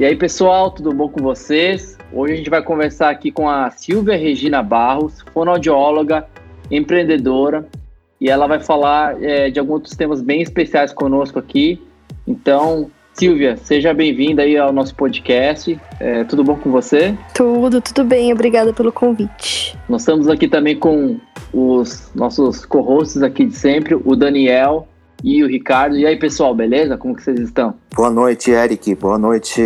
[0.00, 1.98] E aí, pessoal, tudo bom com vocês?
[2.10, 6.26] Hoje a gente vai conversar aqui com a Silvia Regina Barros, fonoaudióloga,
[6.70, 7.68] empreendedora,
[8.18, 11.82] e ela vai falar é, de alguns outros temas bem especiais conosco aqui.
[12.26, 15.78] Então, Silvia, seja bem-vinda aí ao nosso podcast.
[16.00, 17.14] É, tudo bom com você?
[17.34, 18.32] Tudo, tudo bem.
[18.32, 19.76] Obrigada pelo convite.
[19.86, 21.20] Nós estamos aqui também com
[21.52, 24.88] os nossos co-hosts aqui de sempre, o Daniel
[25.22, 25.96] e o Ricardo.
[25.96, 26.96] E aí, pessoal, beleza?
[26.96, 27.74] Como que vocês estão?
[27.94, 28.94] Boa noite, Eric.
[28.94, 29.60] Boa noite,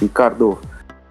[0.00, 0.58] Ricardo.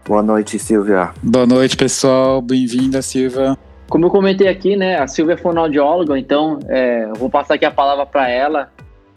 [0.06, 1.10] Boa noite, Silvia.
[1.22, 2.42] Boa noite, pessoal.
[2.42, 3.58] Bem-vinda, Silvia.
[3.90, 7.64] Como eu comentei aqui, né, a Silvia é fonoaudióloga, então é, eu vou passar aqui
[7.64, 8.70] a palavra para ela,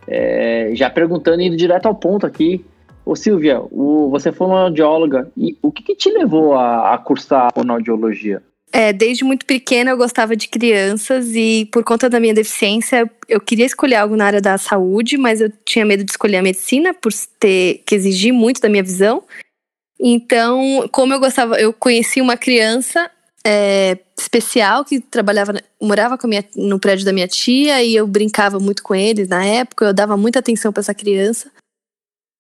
[0.06, 2.64] é, já perguntando, indo direto ao ponto aqui.
[3.04, 7.52] Ô Silvia, o, você é fonoaudióloga, e o que, que te levou a, a cursar
[7.52, 8.42] fonoaudiologia?
[8.72, 13.40] É, desde muito pequena eu gostava de crianças e por conta da minha deficiência eu
[13.40, 16.94] queria escolher algo na área da saúde, mas eu tinha medo de escolher a medicina
[16.94, 19.24] por ter que exigir muito da minha visão.
[19.98, 23.10] Então, como eu gostava, eu conheci uma criança
[23.44, 28.58] é, especial que trabalhava, morava com minha, no prédio da minha tia e eu brincava
[28.58, 31.50] muito com eles na época, eu dava muita atenção para essa criança.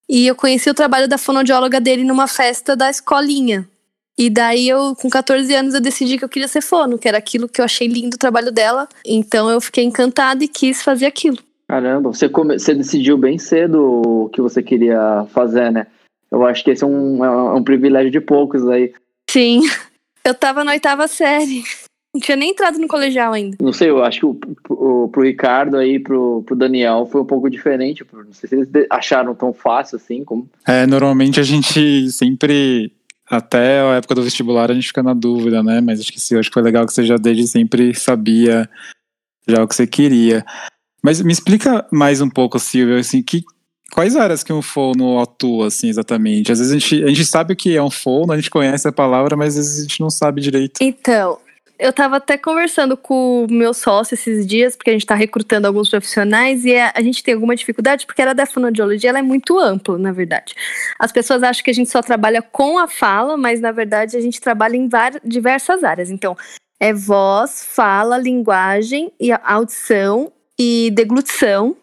[0.08, 3.68] E eu conheci o trabalho da fonoaudióloga dele numa festa da escolinha.
[4.18, 7.18] E daí eu, com 14 anos, eu decidi que eu queria ser fono, que era
[7.18, 8.88] aquilo que eu achei lindo o trabalho dela.
[9.04, 11.38] Então eu fiquei encantada e quis fazer aquilo.
[11.68, 12.58] Caramba, você, come...
[12.58, 15.86] você decidiu bem cedo o que você queria fazer, né?
[16.30, 18.92] Eu acho que esse é um, é um privilégio de poucos aí.
[19.30, 19.60] Sim,
[20.24, 21.62] eu tava na oitava série.
[22.12, 23.56] Não tinha nem entrado no colegial ainda.
[23.60, 27.24] Não sei, eu acho que o, o, pro Ricardo aí, pro, pro Daniel, foi um
[27.24, 28.04] pouco diferente.
[28.12, 30.48] Não sei se eles acharam tão fácil assim como.
[30.66, 32.92] É, normalmente a gente sempre
[33.30, 35.80] até a época do vestibular a gente fica na dúvida, né?
[35.80, 38.68] Mas acho que sim, acho que foi legal que você já desde sempre sabia
[39.46, 40.44] já o que você queria.
[41.02, 43.42] Mas me explica mais um pouco, Silvia, assim, que,
[43.92, 46.50] quais áreas que um fono atua, assim, exatamente?
[46.50, 48.86] Às vezes a gente, a gente sabe o que é um fono, a gente conhece
[48.88, 50.80] a palavra, mas às vezes a gente não sabe direito.
[50.80, 51.38] Então,
[51.80, 55.66] eu tava até conversando com o meu sócio esses dias, porque a gente tá recrutando
[55.66, 59.98] alguns profissionais e a, gente tem alguma dificuldade, porque a fonoaudiologia ela é muito ampla,
[59.98, 60.54] na verdade.
[60.98, 64.20] As pessoas acham que a gente só trabalha com a fala, mas na verdade a
[64.20, 66.10] gente trabalha em várias, diversas áreas.
[66.10, 66.36] Então,
[66.78, 71.74] é voz, fala, linguagem e audição e deglutição.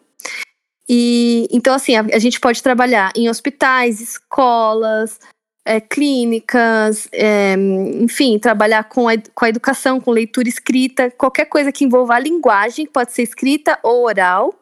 [0.88, 5.18] E então assim, a, a gente pode trabalhar em hospitais, escolas,
[5.68, 7.52] é, clínicas, é,
[8.00, 12.18] enfim, trabalhar com a, com a educação, com leitura escrita, qualquer coisa que envolva a
[12.18, 14.58] linguagem, pode ser escrita ou oral.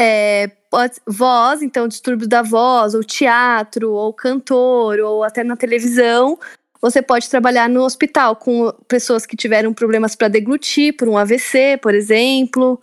[0.00, 6.36] É, pode, voz, então distúrbio da voz, ou teatro, ou cantor, ou até na televisão.
[6.82, 11.78] Você pode trabalhar no hospital com pessoas que tiveram problemas para deglutir, por um AVC,
[11.80, 12.80] por exemplo.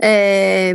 [0.00, 0.72] É,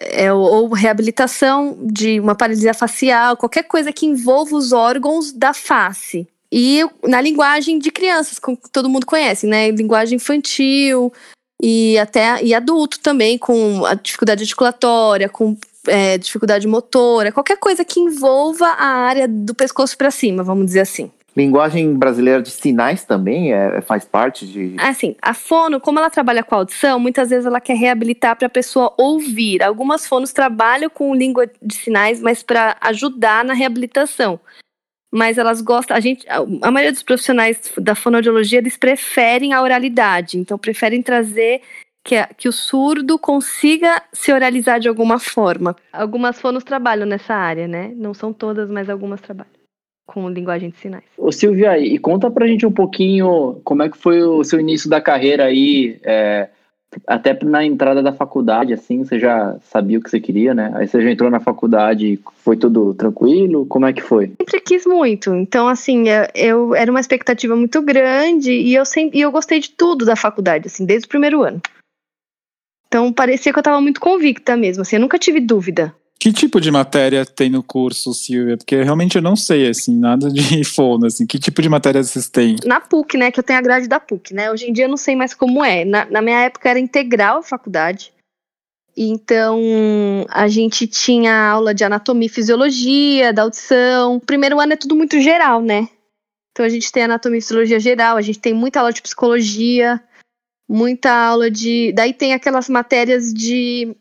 [0.00, 6.26] é, ou reabilitação de uma paralisia facial, qualquer coisa que envolva os órgãos da face.
[6.50, 9.70] E na linguagem de crianças, como todo mundo conhece, né?
[9.70, 11.12] Linguagem infantil
[11.62, 15.56] e até e adulto também, com a dificuldade articulatória, com
[15.86, 20.80] é, dificuldade motora, qualquer coisa que envolva a área do pescoço para cima, vamos dizer
[20.80, 21.10] assim.
[21.36, 24.74] Linguagem brasileira de sinais também é, faz parte de.
[24.78, 28.50] Assim, a fono, como ela trabalha com audição, muitas vezes ela quer reabilitar para a
[28.50, 29.62] pessoa ouvir.
[29.62, 34.40] Algumas fonos trabalham com língua de sinais, mas para ajudar na reabilitação.
[35.12, 40.38] Mas elas gostam, a gente, a maioria dos profissionais da fonoaudiologia, eles preferem a oralidade,
[40.38, 41.62] então preferem trazer
[42.04, 45.74] que, que o surdo consiga se oralizar de alguma forma.
[45.92, 47.92] Algumas fonos trabalham nessa área, né?
[47.96, 49.59] Não são todas, mas algumas trabalham
[50.12, 51.04] com linguagem de sinais.
[51.16, 54.90] Ô Silvia, e conta pra gente um pouquinho como é que foi o seu início
[54.90, 56.48] da carreira aí, é,
[57.06, 60.72] até na entrada da faculdade, assim, você já sabia o que você queria, né?
[60.74, 63.66] Aí você já entrou na faculdade, foi tudo tranquilo?
[63.66, 64.32] Como é que foi?
[64.36, 69.16] Sempre quis muito, então assim, eu, eu era uma expectativa muito grande e eu sempre,
[69.16, 71.60] e eu gostei de tudo da faculdade, assim, desde o primeiro ano.
[72.88, 75.94] Então parecia que eu estava muito convicta mesmo, assim, eu nunca tive dúvida.
[76.20, 78.58] Que tipo de matéria tem no curso, Silvia?
[78.58, 81.26] Porque realmente eu não sei, assim, nada de fono, assim.
[81.26, 82.56] Que tipo de matéria vocês têm?
[82.66, 84.52] Na PUC, né, que eu tenho a grade da PUC, né?
[84.52, 85.82] Hoje em dia eu não sei mais como é.
[85.82, 88.12] Na, na minha época era integral a faculdade.
[88.94, 89.58] Então,
[90.28, 94.20] a gente tinha aula de anatomia e fisiologia, da audição.
[94.20, 95.88] Primeiro ano é tudo muito geral, né?
[96.50, 99.98] Então, a gente tem anatomia e fisiologia geral, a gente tem muita aula de psicologia,
[100.68, 101.94] muita aula de.
[101.94, 103.96] Daí tem aquelas matérias de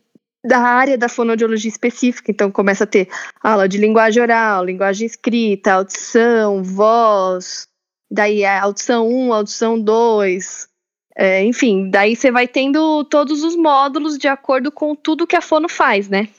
[0.45, 3.09] da área da fonoaudiologia específica, então começa a ter
[3.41, 7.68] aula de linguagem oral, linguagem escrita, audição, voz,
[8.09, 10.69] daí a audição 1, audição 2,
[11.15, 15.41] é, enfim, daí você vai tendo todos os módulos de acordo com tudo que a
[15.41, 16.30] fono faz, né?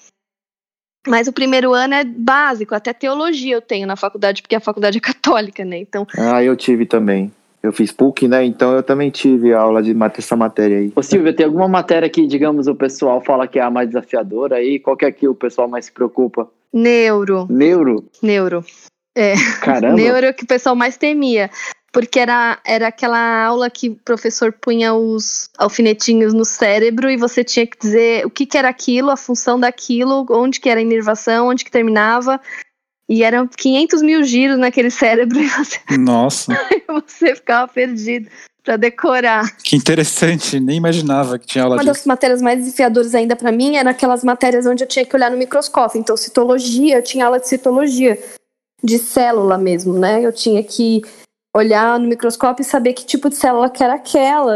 [1.07, 4.99] Mas o primeiro ano é básico, até teologia eu tenho na faculdade, porque a faculdade
[4.99, 5.79] é católica, né?
[5.79, 6.07] Então.
[6.17, 7.33] Ah, eu tive também.
[7.63, 8.45] Eu fiz PUC, né?
[8.45, 10.93] Então eu também tive aula de essa matéria aí.
[10.97, 14.57] Ô Silvia, tem alguma matéria que, digamos, o pessoal fala que é a mais desafiadora
[14.57, 14.79] aí?
[14.79, 16.49] Qual que é que o pessoal mais se preocupa?
[16.73, 17.47] Neuro.
[17.51, 18.05] Neuro?
[18.23, 18.65] Neuro.
[19.15, 19.35] É.
[19.61, 19.95] Caramba.
[19.95, 21.51] Neuro que o pessoal mais temia.
[21.93, 27.43] Porque era, era aquela aula que o professor punha os alfinetinhos no cérebro e você
[27.43, 30.83] tinha que dizer o que, que era aquilo, a função daquilo, onde que era a
[30.83, 32.41] inervação, onde que terminava.
[33.11, 36.53] E eram 500 mil giros naquele cérebro e você, Nossa,
[36.87, 38.31] você ficava perdido
[38.63, 39.57] para decorar.
[39.65, 40.61] que interessante.
[40.61, 41.95] Nem imaginava que tinha aula Uma disso.
[41.95, 45.29] das matérias mais desafiadoras ainda para mim era aquelas matérias onde eu tinha que olhar
[45.29, 45.99] no microscópio.
[45.99, 48.17] Então, citologia, eu tinha aula de citologia,
[48.83, 50.25] de célula mesmo, né?
[50.25, 51.03] Eu tinha que
[51.57, 54.55] olhar no microscópio e saber que tipo de célula que era aquela.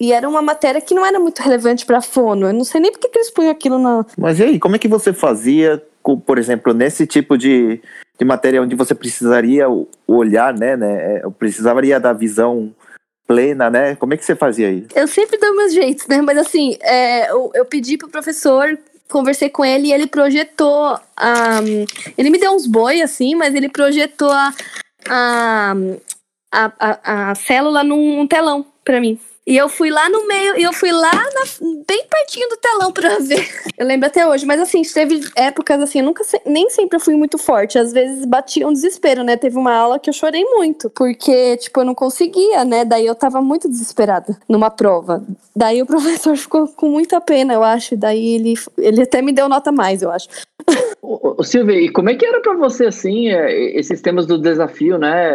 [0.00, 2.46] E era uma matéria que não era muito relevante para fono.
[2.46, 4.06] Eu não sei nem por que eles punham aquilo na.
[4.16, 7.80] Mas e aí, como é que você fazia, por exemplo, nesse tipo de,
[8.18, 9.66] de matéria onde você precisaria
[10.06, 11.16] olhar, né, né?
[11.16, 12.74] é, Precisaria da visão
[13.26, 13.94] plena, né?
[13.96, 14.88] Como é que você fazia isso?
[14.94, 16.20] Eu sempre dou meus jeitos, né?
[16.20, 18.78] Mas assim, é, eu, eu pedi pro professor,
[19.08, 20.98] conversei com ele e ele projetou.
[21.16, 21.60] a
[22.18, 24.52] ele me deu uns boi, assim, mas ele projetou a,
[25.08, 25.74] a,
[26.52, 29.18] a, a, a célula num telão pra mim.
[29.46, 32.92] E eu fui lá no meio, e eu fui lá na- bem pertinho do telão
[32.92, 33.46] pra ver.
[33.76, 37.14] Eu lembro até hoje, mas assim, teve épocas assim, eu nunca nem sempre eu fui
[37.14, 37.78] muito forte.
[37.78, 39.36] Às vezes batia um desespero, né?
[39.36, 42.84] Teve uma aula que eu chorei muito, porque, tipo, eu não conseguia, né?
[42.84, 45.22] Daí eu tava muito desesperada numa prova.
[45.54, 47.96] Daí o professor ficou com muita pena, eu acho.
[47.96, 50.28] Daí ele, ele até me deu nota mais, eu acho.
[51.02, 54.96] Ô, Silvia, e como é que era pra você, assim, é, esses temas do desafio,
[54.98, 55.34] né?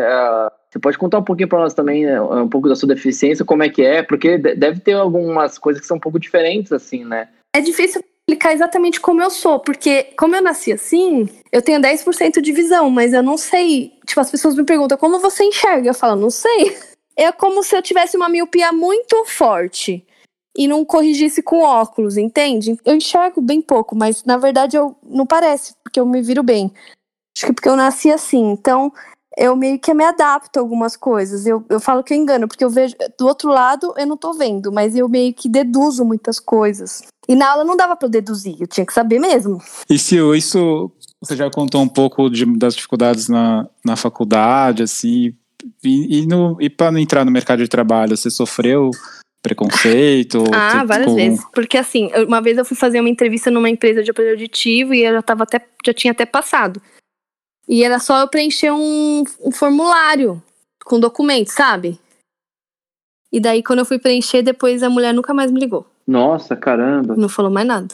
[0.78, 3.64] Você pode contar um pouquinho pra nós também, né, um pouco da sua deficiência, como
[3.64, 4.04] é que é?
[4.04, 7.30] Porque de- deve ter algumas coisas que são um pouco diferentes, assim, né?
[7.56, 12.40] É difícil explicar exatamente como eu sou, porque como eu nasci assim, eu tenho 10%
[12.42, 13.94] de visão, mas eu não sei.
[14.06, 15.90] Tipo, as pessoas me perguntam como você enxerga?
[15.90, 16.78] Eu falo, não sei.
[17.20, 20.06] É como se eu tivesse uma miopia muito forte
[20.56, 22.78] e não corrigisse com óculos, entende?
[22.86, 26.72] Eu enxergo bem pouco, mas na verdade eu não parece, porque eu me viro bem.
[27.36, 28.52] Acho que porque eu nasci assim.
[28.52, 28.94] Então,
[29.38, 31.46] eu meio que me adapto a algumas coisas.
[31.46, 32.96] Eu, eu falo que eu engano, porque eu vejo.
[33.18, 37.04] Do outro lado, eu não tô vendo, mas eu meio que deduzo muitas coisas.
[37.30, 39.62] E na aula não dava pra eu deduzir, eu tinha que saber mesmo.
[39.90, 40.92] E se isso
[41.22, 45.34] você já contou um pouco de- das dificuldades na, na faculdade, assim,
[45.84, 48.92] e, e, no, e para entrar no mercado de trabalho, você sofreu
[49.42, 50.44] preconceito?
[50.54, 51.46] Ah, várias vezes.
[51.54, 55.04] Porque assim, uma vez eu fui fazer uma entrevista numa empresa de apoio auditivo e
[55.04, 56.82] eu já tava até, já tinha até passado.
[57.68, 60.42] E era só eu preencher um, um formulário
[60.86, 62.00] com documentos, sabe?
[63.32, 65.86] E daí, quando eu fui preencher, depois a mulher nunca mais me ligou.
[66.08, 67.16] Nossa, caramba.
[67.18, 67.94] Não falou mais nada.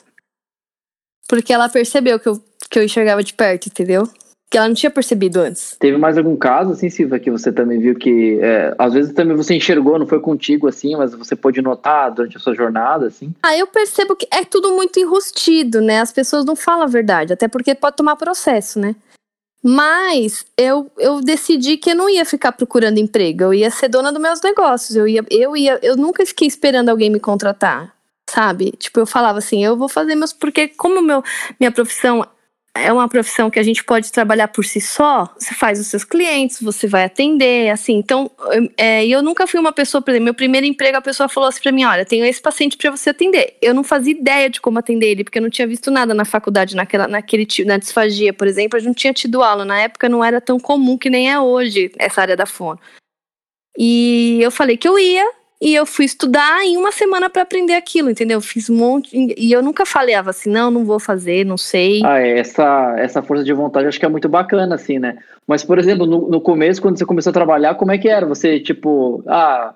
[1.27, 2.39] Porque ela percebeu que eu,
[2.69, 4.07] que eu enxergava de perto, entendeu?
[4.51, 5.75] Que ela não tinha percebido antes.
[5.79, 9.35] Teve mais algum caso, assim, Silvia, que você também viu que, é, às vezes também
[9.35, 13.33] você enxergou, não foi contigo, assim, mas você pôde notar durante a sua jornada, assim?
[13.41, 16.01] Ah, eu percebo que é tudo muito enrustido, né?
[16.01, 18.95] As pessoas não falam a verdade, até porque pode tomar processo, né?
[19.65, 24.11] Mas eu, eu decidi que eu não ia ficar procurando emprego, eu ia ser dona
[24.11, 24.93] dos meus negócios.
[24.93, 27.95] Eu ia, eu ia, eu nunca fiquei esperando alguém me contratar,
[28.29, 28.71] sabe?
[28.77, 30.33] Tipo, eu falava assim, eu vou fazer meus.
[30.33, 31.23] Porque, como meu,
[31.57, 32.25] minha profissão
[32.75, 36.03] é uma profissão que a gente pode trabalhar por si só, você faz os seus
[36.03, 37.93] clientes, você vai atender, assim.
[37.93, 38.31] Então,
[38.75, 41.61] é, eu nunca fui uma pessoa, por exemplo, meu primeiro emprego, a pessoa falou assim
[41.61, 43.57] pra mim: olha, tenho esse paciente pra você atender.
[43.61, 46.25] Eu não fazia ideia de como atender ele, porque eu não tinha visto nada na
[46.25, 49.63] faculdade, naquela, naquele na disfagia, por exemplo, eu não tinha tido aula.
[49.63, 52.79] Na época não era tão comum que nem é hoje, essa área da fono.
[53.77, 55.29] E eu falei que eu ia,
[55.63, 58.41] e eu fui estudar em uma semana pra aprender aquilo, entendeu?
[58.41, 59.15] Fiz um monte.
[59.37, 62.01] E eu nunca falava assim, não, não vou fazer, não sei.
[62.03, 65.17] Ah, é, essa, essa força de vontade acho que é muito bacana, assim, né?
[65.47, 68.25] Mas, por exemplo, no, no começo, quando você começou a trabalhar, como é que era?
[68.25, 69.73] Você, tipo, ah,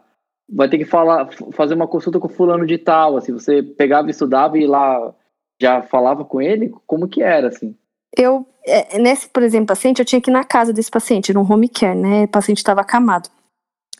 [0.50, 4.58] vai ter que falar, fazer uma consulta com fulano de tal, assim, você pegava, estudava
[4.58, 5.14] e lá
[5.62, 6.74] já falava com ele?
[6.86, 7.74] Como que era, assim?
[8.18, 11.50] eu, é, nesse, por exemplo, paciente, eu tinha que ir na casa desse paciente, num
[11.50, 12.24] home care, né?
[12.24, 13.30] O paciente estava acamado.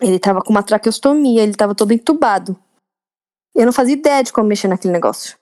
[0.02, 2.58] Ele estava com uma traqueostomia, ele estava todo entubado.
[3.56, 5.36] Eu não fazia ideia de como mexer naquele negócio.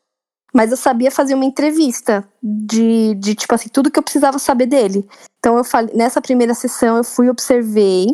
[0.54, 4.68] Mas eu sabia fazer uma entrevista de, de tipo assim, tudo que eu precisava saber
[4.68, 5.06] dele.
[5.38, 8.08] Então eu falei, nessa primeira sessão eu fui, observei,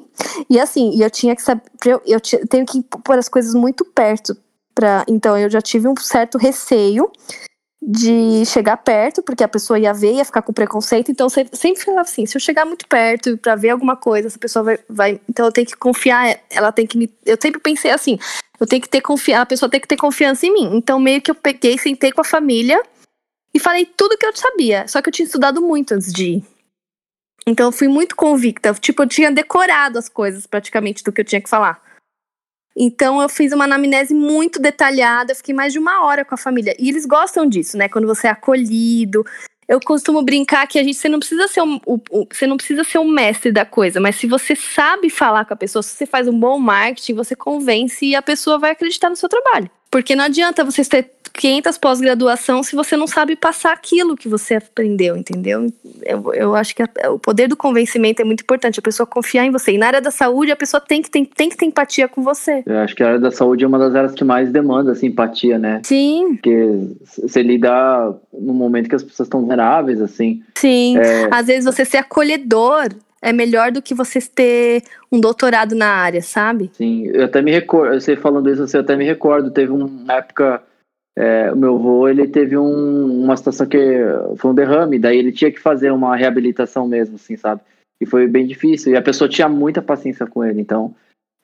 [0.50, 4.36] e assim, eu tinha que saber, eu, eu tenho que pôr as coisas muito perto.
[4.74, 7.12] Pra, então eu já tive um certo receio
[7.82, 11.10] de chegar perto, porque a pessoa ia ver, ia ficar com preconceito.
[11.10, 14.38] Então, sempre, sempre falava assim: se eu chegar muito perto pra ver alguma coisa, essa
[14.38, 15.22] pessoa vai, vai.
[15.28, 17.12] Então, eu tenho que confiar, ela tem que me.
[17.26, 18.20] Eu sempre pensei assim:
[18.60, 20.70] eu tenho que ter confiança, a pessoa tem que ter confiança em mim.
[20.74, 22.82] Então, meio que eu peguei, sentei com a família
[23.54, 24.88] e falei tudo que eu sabia.
[24.88, 26.44] Só que eu tinha estudado muito antes de ir.
[27.46, 28.74] Então eu fui muito convicta.
[28.76, 31.82] Tipo, eu tinha decorado as coisas praticamente do que eu tinha que falar.
[32.76, 36.76] Então eu fiz uma anamnese muito detalhada, fiquei mais de uma hora com a família.
[36.80, 37.90] E eles gostam disso, né?
[37.90, 39.26] Quando você é acolhido,
[39.68, 42.58] eu costumo brincar que a gente você não precisa ser um, o, o, você não
[42.58, 45.96] precisa ser um mestre da coisa, mas se você sabe falar com a pessoa, se
[45.96, 49.70] você faz um bom marketing, você convence e a pessoa vai acreditar no seu trabalho.
[49.92, 54.56] Porque não adianta você ter 500 pós-graduação se você não sabe passar aquilo que você
[54.56, 55.68] aprendeu, entendeu?
[56.04, 59.46] Eu, eu acho que a, o poder do convencimento é muito importante, a pessoa confiar
[59.46, 59.74] em você.
[59.74, 62.22] E na área da saúde, a pessoa tem que, tem, tem que ter empatia com
[62.22, 62.64] você.
[62.66, 65.08] Eu acho que a área da saúde é uma das áreas que mais demanda assim,
[65.08, 65.82] empatia, né?
[65.84, 66.36] Sim.
[66.36, 66.70] Porque
[67.18, 67.72] você lida
[68.34, 70.42] no momento que as pessoas estão vulneráveis, assim.
[70.56, 70.98] Sim.
[70.98, 71.30] É...
[71.32, 72.90] Às vezes você ser acolhedor
[73.22, 76.72] é melhor do que você ter um doutorado na área, sabe?
[76.74, 80.64] Sim, eu até me recordo, você falando isso, você até me recordo, teve uma época,
[81.16, 83.78] é, o meu avô, ele teve um, uma situação que
[84.38, 87.62] foi um derrame, daí ele tinha que fazer uma reabilitação mesmo, assim, sabe?
[88.02, 90.96] E foi bem difícil, e a pessoa tinha muita paciência com ele, então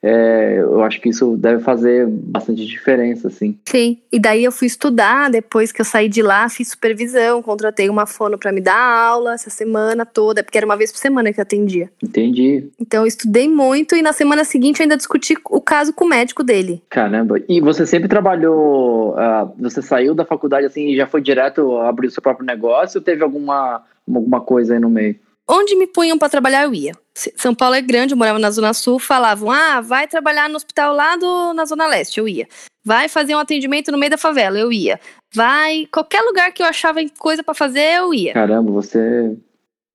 [0.07, 3.59] é, eu acho que isso deve fazer bastante diferença, assim.
[3.65, 7.89] Sim, e daí eu fui estudar, depois que eu saí de lá, fiz supervisão, contratei
[7.89, 11.33] uma fono para me dar aula essa semana toda, porque era uma vez por semana
[11.33, 11.89] que eu atendia.
[12.01, 12.69] Entendi.
[12.79, 16.09] Então eu estudei muito e na semana seguinte eu ainda discuti o caso com o
[16.09, 16.81] médico dele.
[16.89, 21.77] Caramba, e você sempre trabalhou, uh, você saiu da faculdade assim e já foi direto
[21.79, 25.17] abrir o seu próprio negócio ou teve alguma, alguma coisa aí no meio?
[25.49, 26.91] Onde me punham para trabalhar, eu ia.
[27.35, 30.93] São Paulo é grande, eu morava na Zona Sul, falavam: ah, vai trabalhar no hospital
[30.93, 32.47] lá do, na Zona Leste, eu ia.
[32.85, 34.99] Vai fazer um atendimento no meio da favela, eu ia.
[35.33, 38.33] Vai, qualquer lugar que eu achava coisa para fazer, eu ia.
[38.33, 39.47] Caramba, você é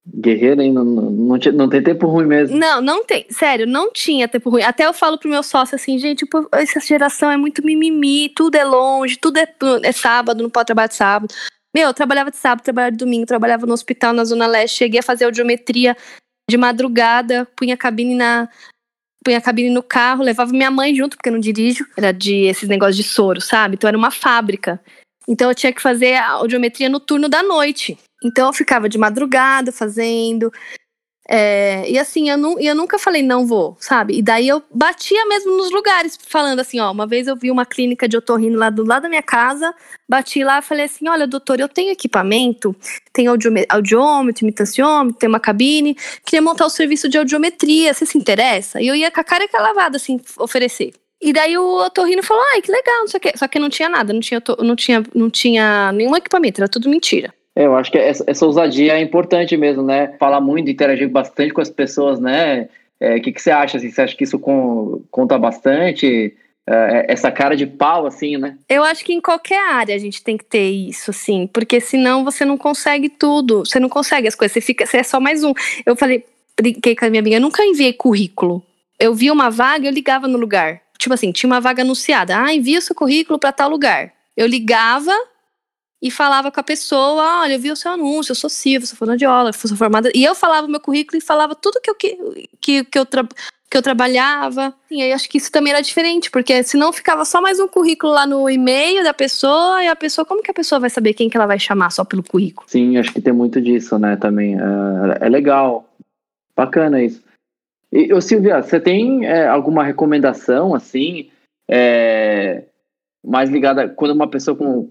[0.06, 0.72] guerreira, hein?
[0.72, 2.56] Não, não, não, não, tem tempo ruim mesmo.
[2.56, 3.24] Não, não tem.
[3.30, 4.62] Sério, não tinha tempo ruim.
[4.62, 8.64] Até eu falo pro meu sócio assim, gente, essa geração é muito mimimi, tudo é
[8.64, 9.46] longe, tudo é,
[9.84, 11.32] é sábado, não pode trabalhar de sábado.
[11.74, 15.00] Meu, eu trabalhava de sábado, trabalhava de domingo, trabalhava no hospital na Zona Leste, cheguei
[15.00, 15.96] a fazer audiometria
[16.48, 18.48] de madrugada, punha a cabine na.
[19.24, 21.86] Punha a cabine no carro, levava minha mãe junto, porque eu não dirijo.
[21.96, 23.74] Era de esses negócios de soro, sabe?
[23.76, 24.80] Então era uma fábrica.
[25.28, 27.96] Então eu tinha que fazer a audiometria no turno da noite.
[28.24, 30.52] Então eu ficava de madrugada fazendo.
[31.34, 34.18] É, e assim, eu, nu, eu nunca falei não vou, sabe?
[34.18, 37.64] E daí eu batia mesmo nos lugares, falando assim, ó, uma vez eu vi uma
[37.64, 39.74] clínica de otorrino lá do lado da minha casa,
[40.06, 42.76] bati lá e falei assim, olha, doutor, eu tenho equipamento,
[43.14, 48.82] tem audiômetro, imitanciômetro, tem uma cabine, queria montar o serviço de audiometria, você se interessa?
[48.82, 50.92] E eu ia com a cara que lavada, assim, oferecer.
[51.18, 53.32] E daí o otorrino falou, ai, que legal, não sei o quê.
[53.36, 56.90] Só que não tinha nada, não tinha, não tinha, não tinha nenhum equipamento, era tudo
[56.90, 57.32] mentira.
[57.54, 60.14] É, eu acho que essa, essa, ousadia é importante mesmo, né?
[60.18, 62.62] Falar muito, interagir bastante com as pessoas, né?
[62.62, 63.76] O é, que, que você acha?
[63.76, 66.34] Assim, você acha que isso com, conta bastante?
[66.66, 68.56] É, essa cara de pau, assim, né?
[68.68, 72.24] Eu acho que em qualquer área a gente tem que ter isso, assim, porque senão
[72.24, 75.42] você não consegue tudo, você não consegue as coisas, você fica, você é só mais
[75.42, 75.52] um.
[75.84, 76.24] Eu falei,
[76.58, 78.64] brinquei com a minha amiga, eu nunca enviei currículo.
[78.98, 80.80] Eu vi uma vaga, eu ligava no lugar.
[80.96, 82.38] Tipo assim, tinha uma vaga anunciada.
[82.38, 84.12] Ah, envia o seu currículo para tal lugar.
[84.36, 85.12] Eu ligava,
[86.02, 88.98] e falava com a pessoa, olha, eu vi o seu anúncio, eu sou Silvia, sou
[88.98, 90.10] fonoaudióloga, sou formada.
[90.12, 92.18] E eu falava o meu currículo e falava tudo que eu, que,
[92.60, 93.24] que, que eu, tra
[93.70, 94.74] que eu trabalhava.
[94.90, 98.12] E aí acho que isso também era diferente, porque senão ficava só mais um currículo
[98.12, 101.30] lá no e-mail da pessoa, e a pessoa, como que a pessoa vai saber quem
[101.30, 102.68] que ela vai chamar só pelo currículo?
[102.68, 104.56] Sim, acho que tem muito disso, né, também.
[104.56, 105.88] É, é legal.
[106.56, 107.22] Bacana isso.
[107.92, 111.30] E, ô, Silvia, você tem é, alguma recomendação, assim,
[111.70, 112.64] é,
[113.24, 114.90] mais ligada, quando uma pessoa com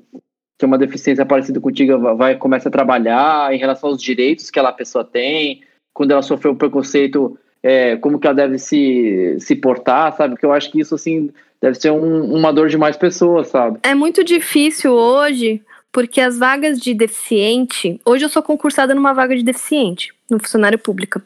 [0.61, 4.71] que uma deficiência parecida contigo vai começa a trabalhar em relação aos direitos que ela
[4.71, 10.15] pessoa tem, quando ela sofreu um preconceito, é, como que ela deve se, se portar,
[10.15, 10.35] sabe?
[10.35, 13.79] Porque eu acho que isso, assim, deve ser um, uma dor de mais pessoas, sabe?
[13.81, 17.99] É muito difícil hoje, porque as vagas de deficiente...
[18.05, 21.19] Hoje eu sou concursada numa vaga de deficiente, no funcionário público,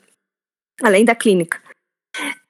[0.81, 1.59] além da clínica.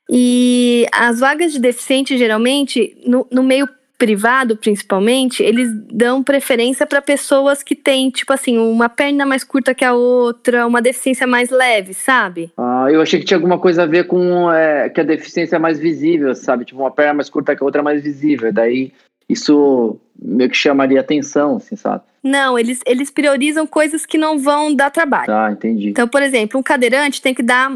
[0.07, 7.01] E as vagas de deficiente, geralmente, no, no meio privado, principalmente, eles dão preferência para
[7.01, 11.49] pessoas que têm, tipo assim, uma perna mais curta que a outra, uma deficiência mais
[11.49, 12.51] leve, sabe?
[12.57, 15.59] Ah, eu achei que tinha alguma coisa a ver com é, que a deficiência é
[15.59, 16.65] mais visível, sabe?
[16.65, 18.51] Tipo, uma perna mais curta que a outra é mais visível.
[18.51, 18.91] Daí
[19.29, 22.03] isso meio que chamaria atenção, assim, sabe?
[22.23, 25.31] Não, eles, eles priorizam coisas que não vão dar trabalho.
[25.31, 25.89] Ah, entendi.
[25.89, 27.71] Então, por exemplo, um cadeirante tem que dar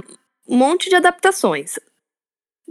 [0.47, 1.77] um monte de adaptações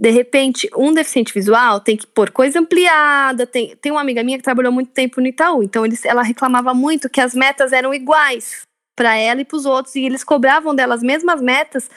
[0.00, 3.44] de repente, um deficiente visual tem que pôr coisa ampliada.
[3.46, 6.72] Tem, tem uma amiga minha que trabalhou muito tempo no Itaú, então eles, ela reclamava
[6.72, 8.62] muito que as metas eram iguais
[8.96, 11.90] para ela e para os outros, e eles cobravam dela as mesmas metas,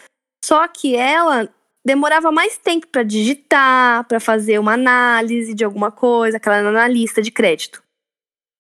[0.44, 1.50] só que ela
[1.86, 7.32] demorava mais tempo para digitar, para fazer uma análise de alguma coisa, aquela analista de
[7.32, 7.82] crédito.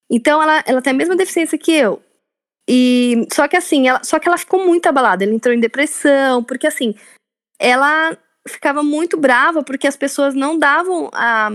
[0.10, 2.02] Então ela, ela tem a mesma deficiência que eu.
[2.68, 6.44] E só que assim, ela, só que ela ficou muito abalada, ela entrou em depressão,
[6.44, 6.96] porque assim,
[7.60, 8.18] ela
[8.48, 11.50] ficava muito brava porque as pessoas não davam a,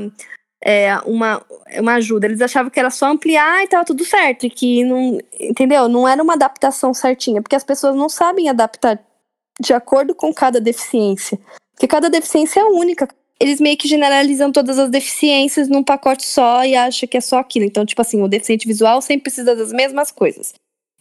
[0.62, 1.42] é, uma,
[1.78, 2.26] uma ajuda.
[2.26, 4.46] Eles achavam que era só ampliar e tava tudo certo.
[4.46, 5.18] E que não.
[5.38, 5.88] Entendeu?
[5.88, 9.00] Não era uma adaptação certinha, porque as pessoas não sabem adaptar
[9.60, 11.38] de acordo com cada deficiência.
[11.72, 13.08] Porque cada deficiência é única.
[13.38, 17.38] Eles meio que generalizam todas as deficiências num pacote só e acham que é só
[17.38, 17.66] aquilo.
[17.66, 20.54] Então, tipo assim, o deficiente visual sempre precisa das mesmas coisas.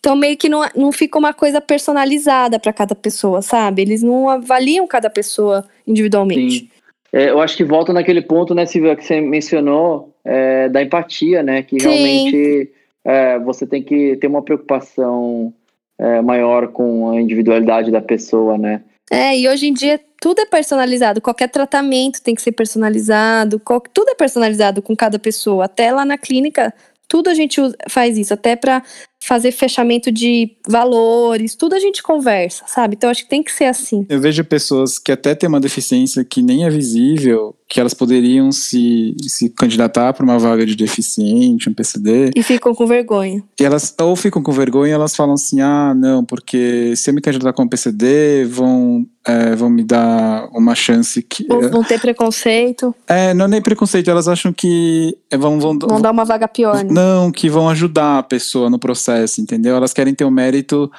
[0.06, 3.82] Então, meio que não, não fica uma coisa personalizada para cada pessoa, sabe?
[3.82, 6.60] Eles não avaliam cada pessoa individualmente.
[6.60, 6.70] Sim.
[7.12, 11.42] É, eu acho que volta naquele ponto, né, Silvia, que você mencionou, é, da empatia,
[11.42, 11.64] né?
[11.64, 11.88] Que Sim.
[11.88, 12.72] realmente
[13.04, 15.52] é, você tem que ter uma preocupação
[15.98, 18.84] é, maior com a individualidade da pessoa, né?
[19.10, 23.82] É, e hoje em dia tudo é personalizado, qualquer tratamento tem que ser personalizado, qual-
[23.82, 25.66] tudo é personalizado com cada pessoa.
[25.66, 26.72] Até lá na clínica,
[27.08, 28.84] tudo a gente usa- faz isso, até para
[29.22, 32.96] fazer fechamento de valores, tudo a gente conversa, sabe?
[32.96, 34.06] Então acho que tem que ser assim.
[34.08, 38.52] Eu vejo pessoas que até têm uma deficiência que nem é visível, que elas poderiam
[38.52, 43.44] se, se candidatar para uma vaga de deficiente, um PCD, E ficam com vergonha.
[43.60, 47.22] e elas ou ficam com vergonha, elas falam assim: ah, não, porque se eu me
[47.22, 51.48] candidatar como PCD, vão, é, vão me dar uma chance que.
[51.50, 55.78] Ou vão ter preconceito, É, não é nem preconceito, elas acham que é, vão, vão,
[55.80, 56.92] vão dar uma vaga pior, né?
[56.92, 59.05] Não, que vão ajudar a pessoa no processo,
[59.42, 59.76] entendeu?
[59.76, 60.92] Elas querem ter o mérito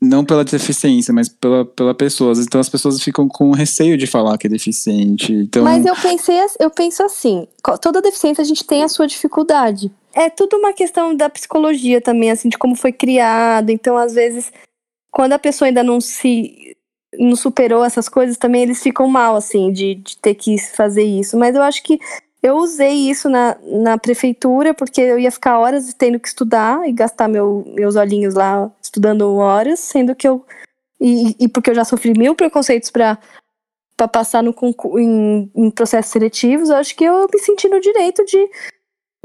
[0.00, 2.34] não pela deficiência, mas pela, pela pessoa.
[2.36, 5.32] Então as pessoas ficam com receio de falar que é deficiente.
[5.32, 7.48] Então, Mas eu pensei, eu penso assim,
[7.80, 9.90] toda deficiência a gente tem a sua dificuldade.
[10.12, 13.70] É tudo uma questão da psicologia também, assim, de como foi criado.
[13.70, 14.52] Então, às vezes,
[15.10, 16.76] quando a pessoa ainda não se
[17.16, 21.36] não superou essas coisas, também eles ficam mal, assim, de, de ter que fazer isso.
[21.36, 21.98] Mas eu acho que
[22.44, 26.92] eu usei isso na, na prefeitura, porque eu ia ficar horas tendo que estudar e
[26.92, 30.44] gastar meu, meus olhinhos lá estudando horas, sendo que eu.
[31.00, 33.18] E, e porque eu já sofri mil preconceitos para
[33.96, 37.80] para passar no concurso, em, em processos seletivos, eu acho que eu me senti no
[37.80, 38.50] direito de,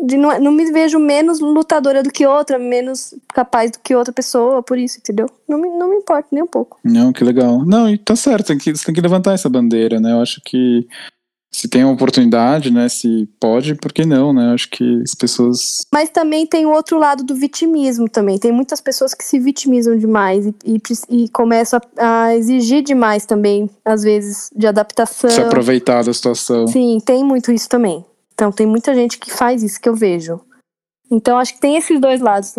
[0.06, 4.14] de não, não me vejo menos lutadora do que outra, menos capaz do que outra
[4.14, 5.28] pessoa, por isso, entendeu?
[5.48, 6.80] Não me, não me importa nem um pouco.
[6.84, 7.66] não, que legal.
[7.66, 10.12] Não, e tá certo, tem que, você tem que levantar essa bandeira, né?
[10.12, 10.88] Eu acho que
[11.52, 12.88] se tem a oportunidade, né?
[12.88, 14.54] Se pode, por que não, né?
[14.54, 15.86] Acho que as pessoas.
[15.92, 18.38] Mas também tem o outro lado do vitimismo também.
[18.38, 23.26] Tem muitas pessoas que se vitimizam demais e, e, e começam a, a exigir demais
[23.26, 25.30] também, às vezes, de adaptação.
[25.30, 26.68] Se aproveitar da situação.
[26.68, 28.06] Sim, tem muito isso também.
[28.34, 30.40] Então, tem muita gente que faz isso que eu vejo.
[31.12, 32.54] Então, acho que tem esses dois lados.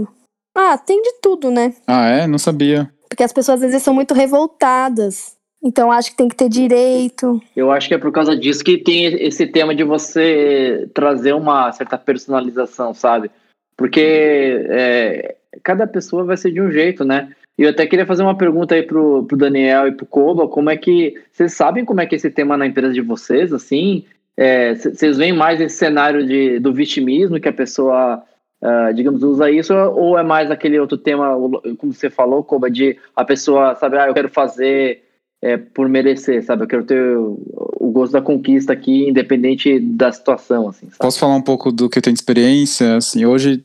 [0.55, 1.75] Ah, tem de tudo, né?
[1.87, 2.27] Ah, é?
[2.27, 2.93] Não sabia.
[3.09, 5.37] Porque as pessoas às vezes são muito revoltadas.
[5.63, 7.41] Então, acho que tem que ter direito.
[7.55, 11.71] Eu acho que é por causa disso que tem esse tema de você trazer uma
[11.73, 13.31] certa personalização, sabe?
[13.77, 17.31] Porque é, cada pessoa vai ser de um jeito, né?
[17.59, 20.71] E eu até queria fazer uma pergunta aí pro, pro Daniel e pro Koba, como
[20.71, 21.15] é que.
[21.31, 24.07] Vocês sabem como é que é esse tema na empresa de vocês, assim?
[24.37, 28.23] É, Vocês veem mais esse cenário de, do vitimismo, que a pessoa,
[28.63, 31.37] ah, digamos, usa isso, ou é mais aquele outro tema,
[31.77, 35.03] como você falou, Koba, de a pessoa, sabe, ah, eu quero fazer
[35.43, 36.65] é, por merecer, sabe?
[36.65, 40.99] Eu quero ter o, gosto da conquista aqui, independente da situação, assim, sabe?
[40.99, 42.97] Posso falar um pouco do que eu tenho de experiência?
[42.97, 43.65] Assim, hoje,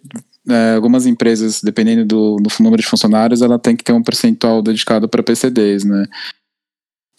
[0.50, 4.62] é, algumas empresas, dependendo do, do número de funcionários, ela tem que ter um percentual
[4.62, 6.06] dedicado para PCDs, né?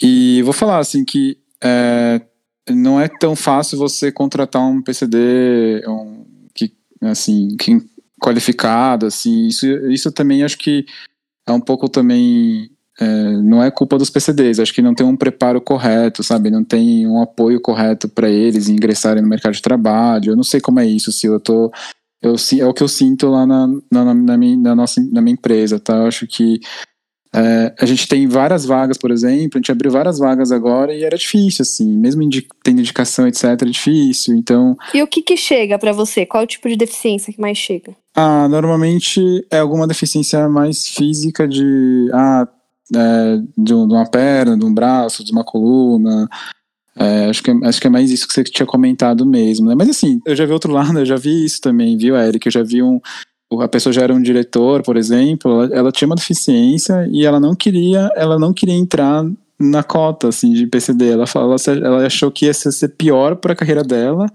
[0.03, 2.21] E vou falar assim que é,
[2.69, 7.81] não é tão fácil você contratar um PCD um, que, assim, que
[8.21, 9.47] qualificado, assim.
[9.47, 10.85] Isso, isso também acho que
[11.47, 15.17] é um pouco também é, não é culpa dos PCDs, acho que não tem um
[15.17, 16.51] preparo correto, sabe?
[16.51, 20.33] Não tem um apoio correto para eles ingressarem no mercado de trabalho.
[20.33, 21.71] Eu não sei como é isso, se eu tô.
[22.23, 25.35] Eu, é o que eu sinto lá na, na, na minha, na, nossa, na minha
[25.35, 25.97] empresa, tá?
[25.97, 26.59] Eu acho que
[27.35, 31.05] é, a gente tem várias vagas, por exemplo, a gente abriu várias vagas agora e
[31.05, 34.35] era difícil, assim, mesmo indi tendo indicação, etc., é difícil.
[34.35, 36.25] Então, E o que que chega pra você?
[36.25, 37.95] Qual o tipo de deficiência que mais chega?
[38.17, 42.49] ah, normalmente é alguma deficiência mais física de, ah,
[42.95, 46.29] é, de, um- uma perna, de um braço, de uma coluna.
[46.99, 49.75] É, acho, que, é- acho que é mais isso que você tinha comentado mesmo, né?
[49.75, 52.47] Mas assim, eu já vi outro lado, eu já vi isso também, viu, Eric?
[52.47, 53.01] Eu já vi um.
[53.61, 57.39] A pessoa já era um diretor, por exemplo, ela, ela tinha uma deficiência e ela
[57.39, 59.25] não queria, ela não queria entrar
[59.59, 61.11] na cota assim de PCD.
[61.11, 64.27] Ela falou, ela, achou que ia ser pior para a carreira dela,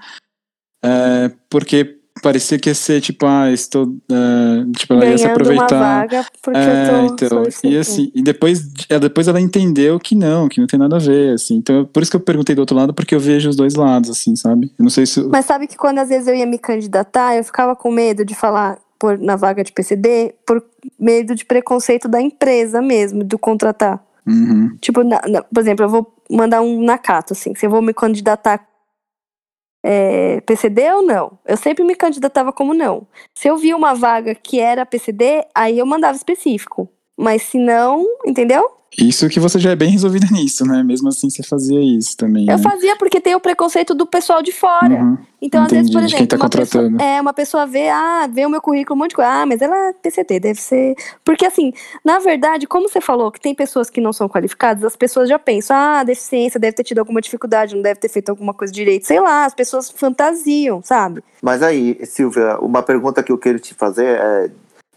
[0.84, 5.44] é, porque parecia que ia ser tipo, ah, estou, é, tipo, ela ia se Ganhando
[5.50, 5.80] uma aproveitar.
[5.80, 10.16] vaga porque É, eu tô então, e assim, e depois, ela- depois ela entendeu que
[10.16, 11.56] não, que não tem nada a ver, assim.
[11.56, 14.10] Então, por isso que eu perguntei do outro lado, porque eu vejo os dois lados,
[14.10, 14.72] assim, sabe?
[14.78, 15.22] Eu não sei se.
[15.24, 18.36] Mas sabe que quando às vezes eu ia me candidatar, eu ficava com medo de
[18.36, 20.64] falar pôr na vaga de PCD por
[21.00, 24.00] medo de preconceito da empresa mesmo, do contratar.
[24.28, 24.78] Uhum.
[24.80, 27.94] Tipo, na- na- por exemplo, eu vou mandar um nacato, assim, se eu vou me
[27.96, 28.64] candidatar
[29.84, 31.40] é, PCD ou não.
[31.46, 33.08] Eu sempre me candidatava como não.
[33.34, 36.90] Se eu via uma vaga que era PCD, aí eu mandava específico.
[37.22, 38.68] Mas se não, entendeu?
[38.98, 40.84] Isso que você já é bem resolvida nisso, né?
[40.84, 42.46] Mesmo assim, você fazia isso também.
[42.50, 42.64] Eu né?
[42.64, 44.96] fazia porque tem o preconceito do pessoal de fora.
[44.96, 45.18] Uhum.
[45.42, 47.04] Então, às vezes, Entendi, por de exemplo, quem tá uma, pessoa, contratando.
[47.18, 49.32] é, uma pessoa vê, ah, vê o meu currículo, um monte de coisa.
[49.32, 50.96] Ah, mas ela é PCT, deve ser.
[51.24, 51.72] Porque, assim,
[52.04, 55.40] na verdade, como você falou que tem pessoas que não são qualificadas, as pessoas já
[55.40, 59.08] pensam, ah, deficiência, deve ter tido alguma dificuldade, não deve ter feito alguma coisa direito.
[59.08, 61.24] Sei lá, as pessoas fantasiam, sabe?
[61.42, 64.52] Mas aí, Silvia, uma pergunta que eu quero te fazer é: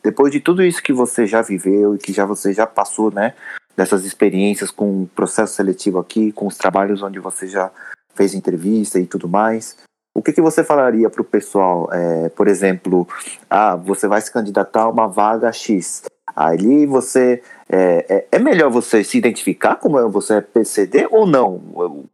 [0.05, 3.33] depois de tudo isso que você já viveu e que já você já passou, né,
[3.75, 7.71] dessas experiências com o processo seletivo aqui, com os trabalhos onde você já
[8.15, 9.77] fez entrevista e tudo mais,
[10.15, 11.89] o que, que você falaria para o pessoal?
[11.93, 13.09] É, por exemplo,
[13.51, 16.05] ah, você vai se candidatar a uma vaga X.
[16.37, 21.27] Ali você é, é, é melhor você se identificar como é- você é PCD ou
[21.27, 22.07] não?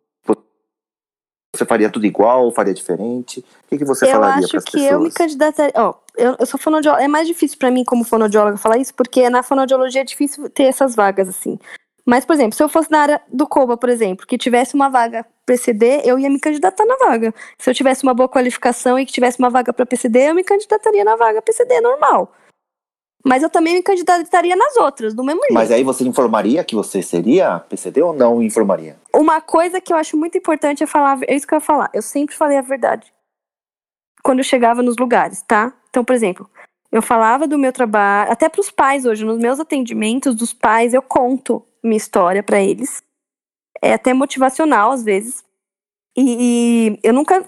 [1.61, 3.41] Você faria tudo igual, faria diferente?
[3.41, 4.93] O que, que você eu falaria acho para as que pessoas?
[4.93, 5.73] eu me candidataria.
[5.77, 7.05] Ó, eu, eu sou fonoaudióloga.
[7.05, 10.63] É mais difícil pra mim, como fonoaudióloga, falar isso, porque na fonoaudiologia é difícil ter
[10.63, 11.59] essas vagas, assim.
[12.07, 14.89] Mas, por exemplo, se eu fosse na área do COBA, por exemplo, que tivesse uma
[14.89, 17.35] vaga PCD, eu ia me candidatar na vaga.
[17.59, 20.43] Se eu tivesse uma boa qualificação e que tivesse uma vaga pra PCD, eu me
[20.43, 22.33] candidataria na vaga PCD normal.
[23.25, 25.55] Mas eu também me candidataria nas outras, do mesmo jeito.
[25.55, 28.97] Mas aí você informaria que você seria PCD ou não informaria?
[29.15, 31.91] Uma coisa que eu acho muito importante é falar, é isso que eu ia falar.
[31.93, 33.13] Eu sempre falei a verdade.
[34.23, 35.73] Quando eu chegava nos lugares, tá?
[35.91, 36.49] Então, por exemplo,
[36.91, 41.03] eu falava do meu trabalho, até pros pais hoje, nos meus atendimentos dos pais, eu
[41.03, 43.03] conto minha história pra eles.
[43.83, 45.45] É até motivacional às vezes.
[46.17, 47.45] E, e eu nunca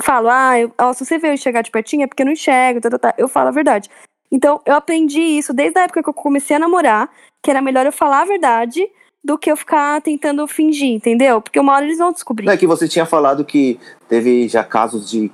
[0.00, 2.80] falo, ah, eu, ó, se você veio chegar de pertinho é porque eu não enxergo,
[2.80, 3.14] tá, tá, tá.
[3.18, 3.90] eu falo a verdade.
[4.34, 7.08] Então, eu aprendi isso desde a época que eu comecei a namorar,
[7.40, 8.84] que era melhor eu falar a verdade
[9.22, 11.40] do que eu ficar tentando fingir, entendeu?
[11.40, 12.46] Porque uma hora eles vão descobrir.
[12.46, 15.30] Não é que você tinha falado que teve já casos de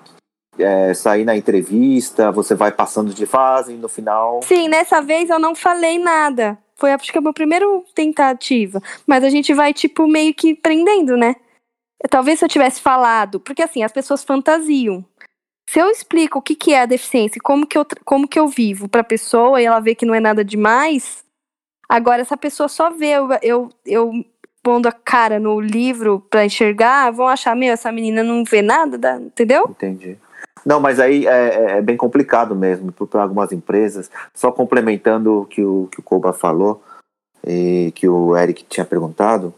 [0.59, 4.43] é, sair na entrevista, você vai passando de fase e no final.
[4.43, 6.59] Sim, nessa vez eu não falei nada.
[6.77, 8.83] Foi acho que a minha primeira tentativa.
[9.07, 11.37] Mas a gente vai, tipo, meio que prendendo, né?
[12.11, 15.03] Talvez se eu tivesse falado, porque assim, as pessoas fantasiam.
[15.71, 18.41] Se eu explico o que, que é a deficiência e como que eu, como que
[18.41, 21.23] eu vivo pra pessoa e ela vê que não é nada demais,
[21.89, 24.13] agora essa pessoa só vê eu, eu, eu
[24.65, 28.99] pondo a cara no livro pra enxergar, vão achar, meu, essa menina não vê nada,
[28.99, 29.65] da- entendeu?
[29.71, 30.19] Entendi.
[30.67, 34.11] Não, mas aí é, é- é bem complicado mesmo para algumas empresas.
[34.35, 36.83] Só complementando o que o, que o Koba falou
[37.47, 39.55] e que o Eric tinha perguntado.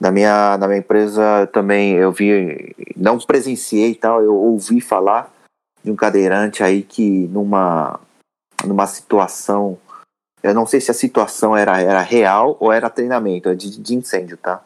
[0.00, 5.35] Na minha, na minha empresa também eu vi, não presenciei e tal, eu ouvi falar
[5.86, 8.00] de um cadeirante aí que numa,
[8.64, 9.78] numa situação,
[10.42, 13.94] eu não sei se a situação era, era real ou era treinamento, é de, de
[13.94, 14.64] incêndio, tá?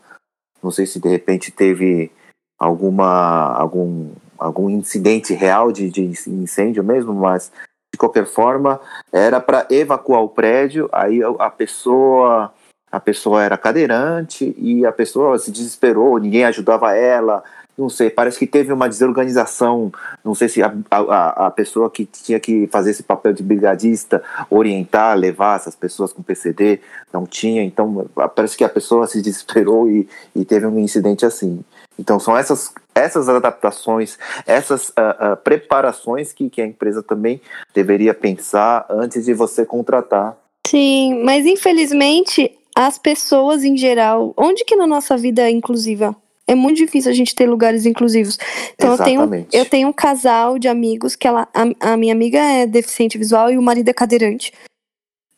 [0.62, 2.10] Não sei se de repente teve
[2.58, 7.52] alguma algum algum incidente real de, de incêndio mesmo, mas
[7.92, 8.80] de qualquer forma
[9.12, 10.88] era para evacuar o prédio.
[10.90, 12.50] Aí a pessoa
[12.90, 17.42] a pessoa era cadeirante e a pessoa se desesperou, ninguém ajudava ela.
[17.78, 19.90] Não sei, parece que teve uma desorganização.
[20.22, 24.22] Não sei se a, a, a pessoa que tinha que fazer esse papel de brigadista,
[24.50, 27.62] orientar, levar essas pessoas com PCD, não tinha.
[27.62, 31.64] Então, parece que a pessoa se desesperou e, e teve um incidente assim.
[31.98, 37.40] Então, são essas, essas adaptações, essas uh, uh, preparações que, que a empresa também
[37.72, 40.36] deveria pensar antes de você contratar.
[40.66, 46.14] Sim, mas infelizmente as pessoas em geral, onde que na nossa vida é inclusiva?
[46.46, 48.36] É muito difícil a gente ter lugares inclusivos.
[48.74, 49.56] Então eu tenho, Exatamente.
[49.56, 53.52] eu tenho um casal de amigos que ela, a, a minha amiga é deficiente visual
[53.52, 54.52] e o marido é cadeirante.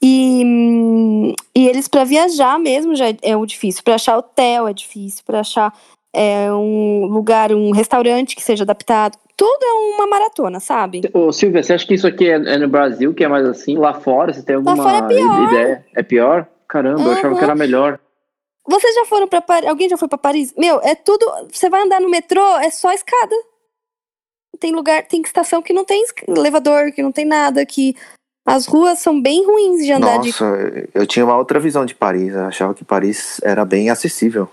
[0.03, 5.23] E, e eles para viajar mesmo já é o difícil, para achar hotel é difícil,
[5.25, 5.73] para achar
[6.13, 9.17] é, um lugar, um restaurante que seja adaptado.
[9.37, 11.03] Tudo é uma maratona, sabe?
[11.13, 13.77] Ô, Silvia, você acha que isso aqui é, é no Brasil, que é mais assim?
[13.77, 15.53] Lá fora, você tem alguma fora é pior.
[15.53, 15.85] ideia?
[15.95, 16.47] É pior?
[16.73, 17.39] Caramba, eu achava Uhum.
[17.39, 18.01] que era melhor.
[18.67, 19.69] Vocês já foram para Paris?
[19.69, 20.55] Alguém já foi para Paris?
[20.57, 21.27] Meu, é tudo.
[21.53, 23.35] Você vai andar no metrô, é só escada.
[24.59, 27.95] Tem lugar, tem estação que não tem elevador, que não tem nada, que
[28.47, 30.29] as ruas são bem ruins de andar de.
[30.29, 30.45] Nossa,
[30.95, 32.33] eu tinha uma outra visão de Paris.
[32.33, 34.49] Eu achava que Paris era bem acessível.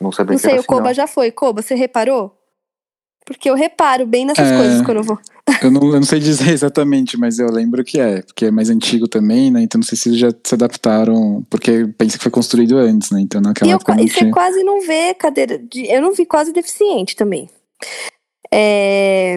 [0.00, 0.94] Não sabia Não que sei, era o assim, Koba não.
[0.94, 1.30] já foi.
[1.30, 2.36] Koba, você reparou?
[3.24, 4.56] Porque eu reparo bem nessas É.
[4.56, 5.18] coisas quando eu vou.
[5.62, 8.70] Eu não, eu não sei dizer exatamente, mas eu lembro que é, porque é mais
[8.70, 9.62] antigo também, né?
[9.62, 13.20] Então não sei se eles já se adaptaram, porque pensa que foi construído antes, né?
[13.20, 14.30] Então naquela E, eu, época e você tinha.
[14.32, 15.58] quase não vê cadeira.
[15.58, 17.48] De, eu não vi quase deficiente também.
[18.52, 19.36] É,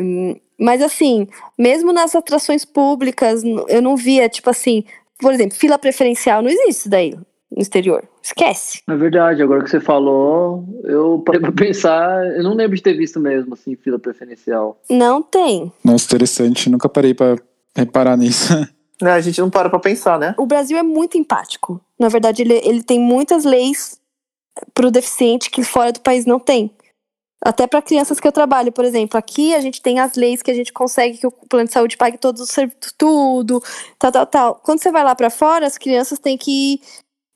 [0.60, 4.84] Mas assim, mesmo nas atrações públicas, eu não via, tipo assim,
[5.20, 7.14] por exemplo, fila preferencial, não existe isso daí
[7.52, 8.08] no exterior.
[8.22, 8.82] Esquece.
[8.88, 12.94] É verdade, agora que você falou, eu parei pra pensar, eu não lembro de ter
[12.94, 14.80] visto mesmo, assim, fila preferencial.
[14.90, 15.72] Não tem.
[15.84, 16.70] Nossa, interessante.
[16.70, 17.38] Nunca parei pra
[17.76, 18.54] reparar nisso.
[19.02, 20.36] Não, a gente não para pra pensar, né?
[20.38, 21.80] O Brasil é muito empático.
[22.00, 24.00] Na verdade, ele, ele tem muitas leis
[24.74, 26.72] pro deficiente que fora do país não tem.
[27.40, 30.50] Até para crianças que eu trabalho, por exemplo, aqui a gente tem as leis que
[30.50, 33.62] a gente consegue que o plano de saúde pague todos os serviços, tudo,
[34.00, 34.56] tal, tal, tal.
[34.56, 36.82] Quando você vai lá para fora, as crianças têm que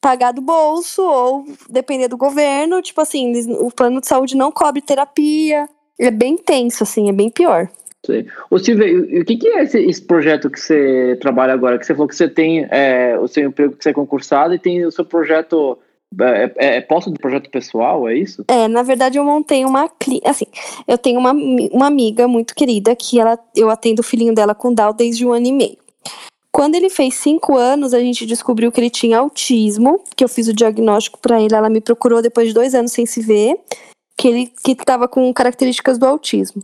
[0.01, 4.81] pagar do bolso ou depender do governo, tipo assim, o plano de saúde não cobre
[4.81, 5.69] terapia.
[5.99, 7.69] É bem tenso, assim, é bem pior.
[8.03, 8.25] Sei.
[8.49, 11.77] Ô Silvia, o que, que é esse, esse, projeto que você trabalha agora?
[11.77, 14.59] Que você falou que você tem é, o seu emprego que você é concursado e
[14.59, 15.77] tem o seu projeto.
[16.19, 18.43] É, é, é posto do projeto pessoal, é isso?
[18.47, 19.89] É, na verdade eu montei uma
[20.25, 20.45] assim,
[20.85, 24.73] eu tenho uma, uma amiga muito querida que ela, eu atendo o filhinho dela com
[24.73, 25.77] Down desde um ano e meio.
[26.53, 30.47] Quando ele fez cinco anos, a gente descobriu que ele tinha autismo, que eu fiz
[30.49, 31.55] o diagnóstico para ele.
[31.55, 33.57] Ela me procurou depois de dois anos sem se ver,
[34.17, 36.61] que ele que estava com características do autismo.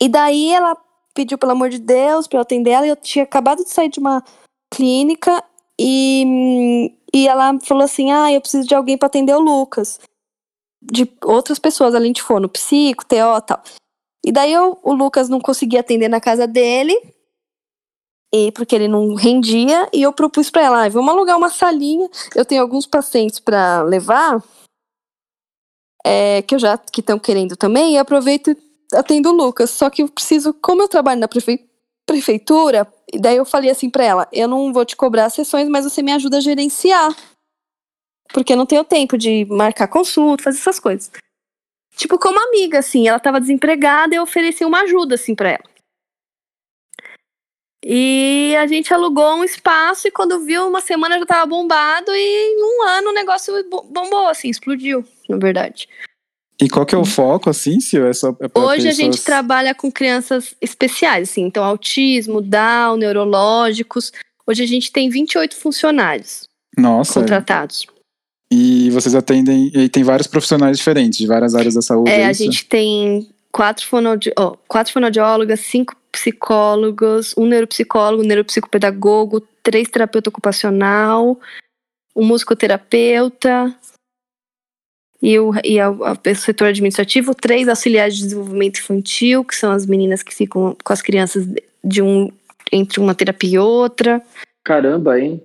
[0.00, 0.76] E daí ela
[1.14, 2.86] pediu, pelo amor de Deus, para eu atender ela.
[2.86, 4.24] E eu tinha acabado de sair de uma
[4.72, 5.44] clínica
[5.78, 10.00] e, e ela falou assim: Ah, eu preciso de alguém para atender o Lucas.
[10.82, 13.62] De outras pessoas, além de fono, psico, TO tal.
[14.24, 16.98] E daí eu, o Lucas não conseguia atender na casa dele
[18.32, 22.08] e porque ele não rendia, e eu propus para ela, ah, vamos alugar uma salinha.
[22.34, 24.42] Eu tenho alguns pacientes para levar,
[26.04, 28.56] é, que eu já que estão querendo também, e aproveito
[28.94, 29.70] atendo o Lucas.
[29.70, 31.68] Só que eu preciso, como eu trabalho na prefe,
[32.06, 32.90] prefeitura,
[33.20, 36.02] daí eu falei assim para ela, eu não vou te cobrar as sessões, mas você
[36.02, 37.14] me ajuda a gerenciar.
[38.32, 41.10] Porque eu não tenho tempo de marcar consulta, fazer essas coisas.
[41.96, 45.71] Tipo, como amiga, assim, ela tava desempregada e eu ofereci uma ajuda, assim, pra ela.
[47.84, 52.54] E a gente alugou um espaço e quando viu, uma semana já tava bombado e
[52.54, 53.52] em um ano o negócio
[53.90, 55.88] bombou, assim, explodiu, na verdade.
[56.60, 58.86] E qual que é o foco, assim, se é só é Hoje pessoas...
[58.86, 64.12] a gente trabalha com crianças especiais, assim, então autismo, Down, neurológicos.
[64.46, 67.18] Hoje a gente tem 28 funcionários Nossa.
[67.18, 67.84] contratados.
[68.48, 72.10] E vocês atendem, e tem vários profissionais diferentes, de várias áreas da saúde.
[72.10, 78.26] É, é a gente tem quatro, fonodi oh, quatro fonoaudiólogas, cinco psicólogos, um neuropsicólogo, um
[78.26, 81.40] neuropsicopedagogo, três terapeuta ocupacional,
[82.14, 83.74] um musicoterapeuta
[85.22, 89.72] e o, e a, a, o setor administrativo, três auxiliares de desenvolvimento infantil, que são
[89.72, 91.48] as meninas que ficam com as crianças
[91.82, 92.30] de um
[92.70, 94.22] entre uma terapia e outra.
[94.64, 95.42] Caramba, hein?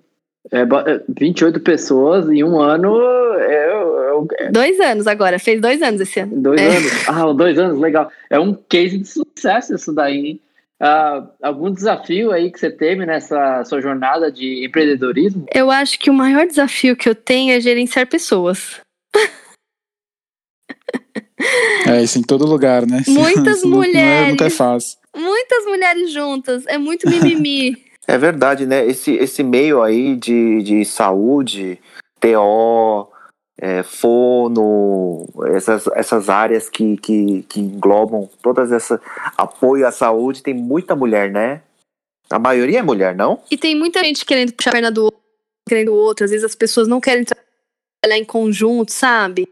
[0.52, 0.64] É,
[1.10, 2.98] 28 é, pessoas em um ano.
[3.38, 6.42] É, é, é, dois anos agora, fez dois anos esse ano.
[6.42, 6.78] Dois é.
[6.78, 7.10] anos.
[7.10, 8.10] Ah, dois anos, legal.
[8.30, 10.42] É um case de sucesso isso daí, hein?
[10.82, 15.48] Uh, algum desafio aí que você teve nessa sua jornada de empreendedorismo?
[15.54, 18.80] Eu acho que o maior desafio que eu tenho é gerenciar pessoas.
[21.88, 23.02] É isso em todo lugar, né?
[23.08, 24.38] Muitas isso mulheres.
[24.38, 24.98] Não é, é fácil.
[25.16, 26.64] Muitas mulheres juntas.
[26.68, 27.78] É muito mimimi.
[28.08, 28.86] é verdade, né?
[28.86, 31.80] Esse, esse meio aí de, de saúde,
[32.20, 33.10] TO,
[33.60, 39.02] é, fono, essas, essas áreas que, que, que englobam todas essa
[39.36, 41.62] apoio à saúde, tem muita mulher, né?
[42.30, 43.42] A maioria é mulher, não?
[43.50, 45.20] E tem muita gente querendo puxar a perna do outro,
[45.68, 46.26] querendo outro.
[46.26, 49.48] Às vezes as pessoas não querem trabalhar em conjunto, sabe?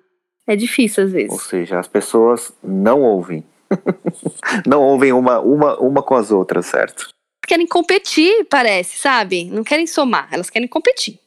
[0.47, 1.31] É difícil às vezes.
[1.31, 3.43] Ou seja, as pessoas não ouvem.
[4.67, 7.09] não ouvem uma, uma, uma com as outras, certo?
[7.47, 9.45] Querem competir, parece, sabe?
[9.45, 11.19] Não querem somar, elas querem competir.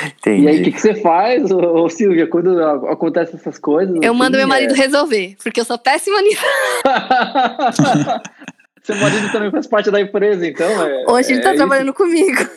[0.06, 0.44] Entendi.
[0.44, 3.96] E aí, o que, que, você faz, ô, Silvia, quando acontecem essas coisas?
[4.02, 4.78] Eu assim, mando meu marido é...
[4.78, 6.44] resolver, porque eu sou péssima nisso.
[8.84, 10.68] seu marido também faz parte da empresa, então?
[10.68, 12.48] É, Hoje ele tá é trabalhando comigo.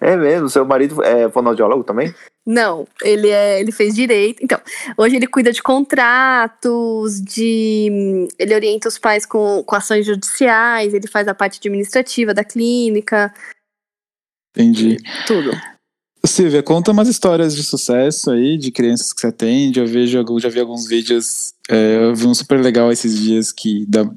[0.00, 0.48] É mesmo?
[0.48, 2.14] Seu marido é fonoaudiólogo também?
[2.46, 4.42] Não, ele é, ele fez direito.
[4.42, 4.58] Então,
[4.96, 11.06] hoje ele cuida de contratos, de ele orienta os pais com, com ações judiciais, ele
[11.06, 13.32] faz a parte administrativa da clínica.
[14.56, 14.96] Entendi.
[15.26, 15.50] Tudo.
[16.24, 19.80] Silvia, conta umas histórias de sucesso aí, de crianças que você atende.
[19.80, 21.54] Eu vejo, já vi alguns vídeos.
[21.68, 24.08] É, eu vi um super legal esses dias que dá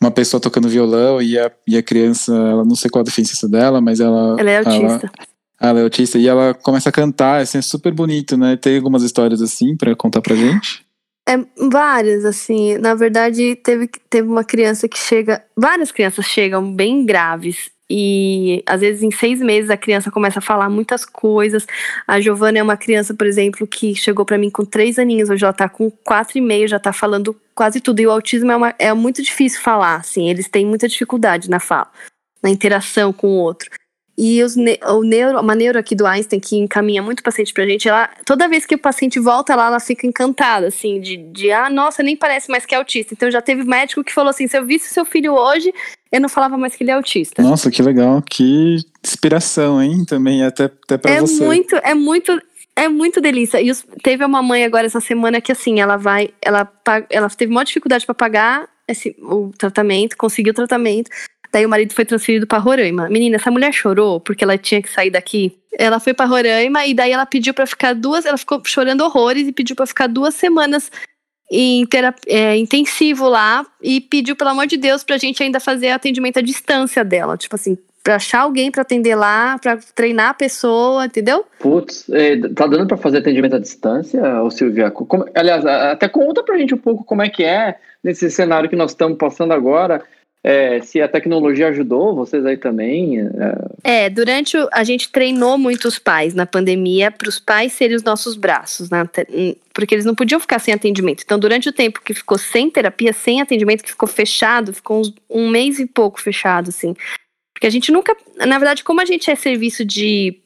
[0.00, 3.48] uma pessoa tocando violão e a, e a criança, ela não sei qual a deficiência
[3.48, 4.36] dela, mas ela.
[4.38, 5.10] Ela é autista.
[5.58, 8.56] Ela, ela é autista e ela começa a cantar, assim, é super bonito, né?
[8.56, 10.86] Tem algumas histórias assim para contar pra gente?
[11.28, 11.36] É,
[11.68, 12.78] várias, assim.
[12.78, 15.42] Na verdade, teve, teve uma criança que chega.
[15.56, 20.42] Várias crianças chegam bem graves E às vezes em seis meses a criança começa a
[20.42, 21.66] falar muitas coisas.
[22.06, 25.44] A Giovana é uma criança, por exemplo, que chegou para mim com três aninhos, hoje
[25.44, 28.00] ela tá com quatro e meio, já tá falando quase tudo.
[28.00, 31.60] E o autismo é, uma, é muito difícil falar, assim, eles têm muita dificuldade na
[31.60, 31.90] fala,
[32.42, 33.70] na interação com o outro.
[34.18, 37.86] E os, o neuro, uma neuro aqui do Einstein, que encaminha muito paciente pra gente,
[37.86, 41.68] ela, toda vez que o paciente volta lá, ela fica encantada, assim, de, de ah,
[41.68, 43.12] nossa, nem parece mais que é autista.
[43.12, 45.72] Então já teve médico que falou assim: se eu visse seu filho hoje,
[46.10, 47.42] eu não falava mais que ele é autista.
[47.42, 50.04] Nossa, que legal, que inspiração, hein?
[50.06, 51.44] Também até, até pra é você.
[51.44, 52.40] Muito, é muito,
[52.74, 53.60] é muito delícia.
[53.60, 56.66] E os, teve uma mãe agora essa semana que assim, ela vai, ela,
[57.10, 61.10] ela teve uma dificuldade para pagar esse, o tratamento, conseguiu o tratamento.
[61.52, 63.08] Daí o marido foi transferido para Roraima.
[63.08, 65.56] Menina, essa mulher chorou porque ela tinha que sair daqui.
[65.78, 69.46] Ela foi para Roraima e daí ela pediu para ficar duas, ela ficou chorando horrores
[69.46, 70.90] e pediu para ficar duas semanas
[71.50, 75.90] em terapia, é, intensivo lá e pediu pelo amor de Deus pra gente ainda fazer
[75.90, 80.34] atendimento à distância dela, tipo assim, pra achar alguém para atender lá, para treinar a
[80.34, 81.44] pessoa, entendeu?
[81.58, 84.90] Putz, é, tá dando para fazer atendimento à distância, ô Silvia?
[84.90, 88.76] Como, aliás, até conta pra gente um pouco como é que é nesse cenário que
[88.76, 90.02] nós estamos passando agora
[90.42, 93.18] é, se a tecnologia ajudou vocês aí também.
[93.82, 97.96] É, é durante o, a gente treinou muitos pais na pandemia para os pais serem
[97.96, 99.02] os nossos braços, né?
[99.28, 101.22] Hum, porque eles não podiam ficar sem atendimento.
[101.24, 105.12] Então, durante o tempo que ficou sem terapia, sem atendimento, que ficou fechado, ficou uns,
[105.28, 106.94] um mês e pouco fechado, assim.
[107.52, 110.38] Porque a gente nunca, na verdade, como a gente é serviço de,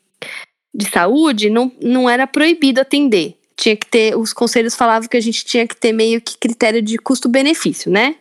[0.74, 3.36] de saúde, não, não era proibido atender.
[3.54, 6.80] Tinha que ter, os conselhos falavam que a gente tinha que ter meio que critério
[6.80, 8.14] de custo-benefício, né?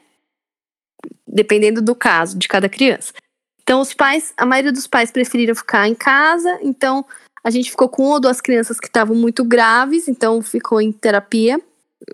[1.32, 3.14] Dependendo do caso de cada criança.
[3.62, 7.06] Então, os pais, a maioria dos pais preferiram ficar em casa, então
[7.44, 10.92] a gente ficou com uma ou duas crianças que estavam muito graves, então ficou em
[10.92, 11.62] terapia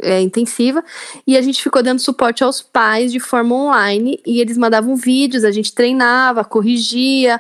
[0.02, 0.84] é, intensiva,
[1.26, 5.46] e a gente ficou dando suporte aos pais de forma online, e eles mandavam vídeos,
[5.46, 7.40] a gente treinava, corrigia,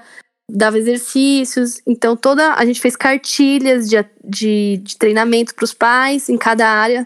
[0.49, 6.29] dava exercícios, então toda a gente fez cartilhas de, de, de treinamento para os pais
[6.29, 7.05] em cada área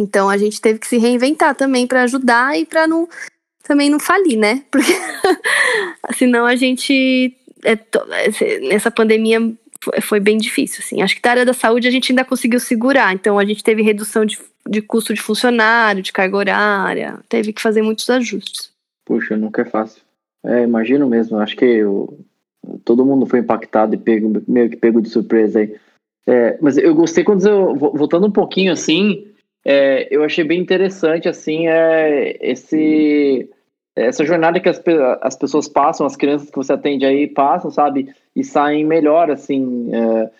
[0.00, 3.08] então a gente teve que se reinventar também para ajudar e para não
[3.62, 4.64] também não falir, né?
[4.70, 4.92] Porque
[6.14, 7.78] senão a gente é,
[8.68, 9.40] nessa pandemia
[10.02, 11.02] foi bem difícil, assim.
[11.02, 13.14] Acho que da área da saúde a gente ainda conseguiu segurar.
[13.14, 17.62] Então a gente teve redução de, de custo de funcionário, de carga horária, teve que
[17.62, 18.70] fazer muitos ajustes.
[19.04, 20.02] Puxa, nunca é fácil.
[20.44, 21.38] É, imagino mesmo.
[21.38, 22.18] Acho que eu,
[22.84, 25.76] todo mundo foi impactado e pego, meio que pego de surpresa aí.
[26.26, 29.26] É, mas eu gostei quando eu, voltando um pouquinho assim,
[29.64, 33.48] é, eu achei bem interessante assim é, esse
[33.94, 34.80] essa jornada que as,
[35.20, 39.90] as pessoas passam, as crianças que você atende aí passam, sabe, e saem melhor assim.
[39.92, 40.30] É,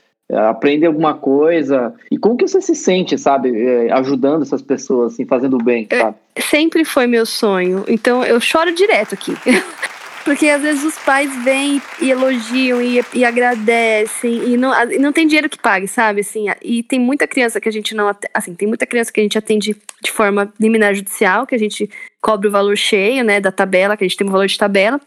[0.49, 1.93] aprendem alguma coisa.
[2.11, 5.99] E como que você se sente, sabe, é, ajudando essas pessoas, assim, fazendo bem, é,
[5.99, 6.17] sabe?
[6.39, 7.85] sempre foi meu sonho.
[7.89, 9.35] Então eu choro direto aqui.
[10.25, 15.13] Porque às vezes os pais vêm e elogiam e, e agradecem e não, e não
[15.13, 16.21] tem dinheiro que pague, sabe?
[16.21, 18.15] Assim, e tem muita criança que a gente não.
[18.35, 21.91] Assim, tem muita criança que a gente atende de forma liminar judicial, que a gente
[22.21, 25.01] cobre o valor cheio, né, da tabela, que a gente tem um valor de tabela.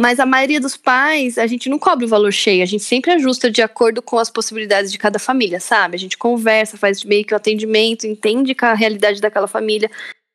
[0.00, 3.10] Mas a maioria dos pais, a gente não cobre o valor cheio, a gente sempre
[3.10, 5.94] ajusta de acordo com as possibilidades de cada família, sabe?
[5.94, 9.90] A gente conversa, faz meio que o atendimento, entende a realidade daquela família,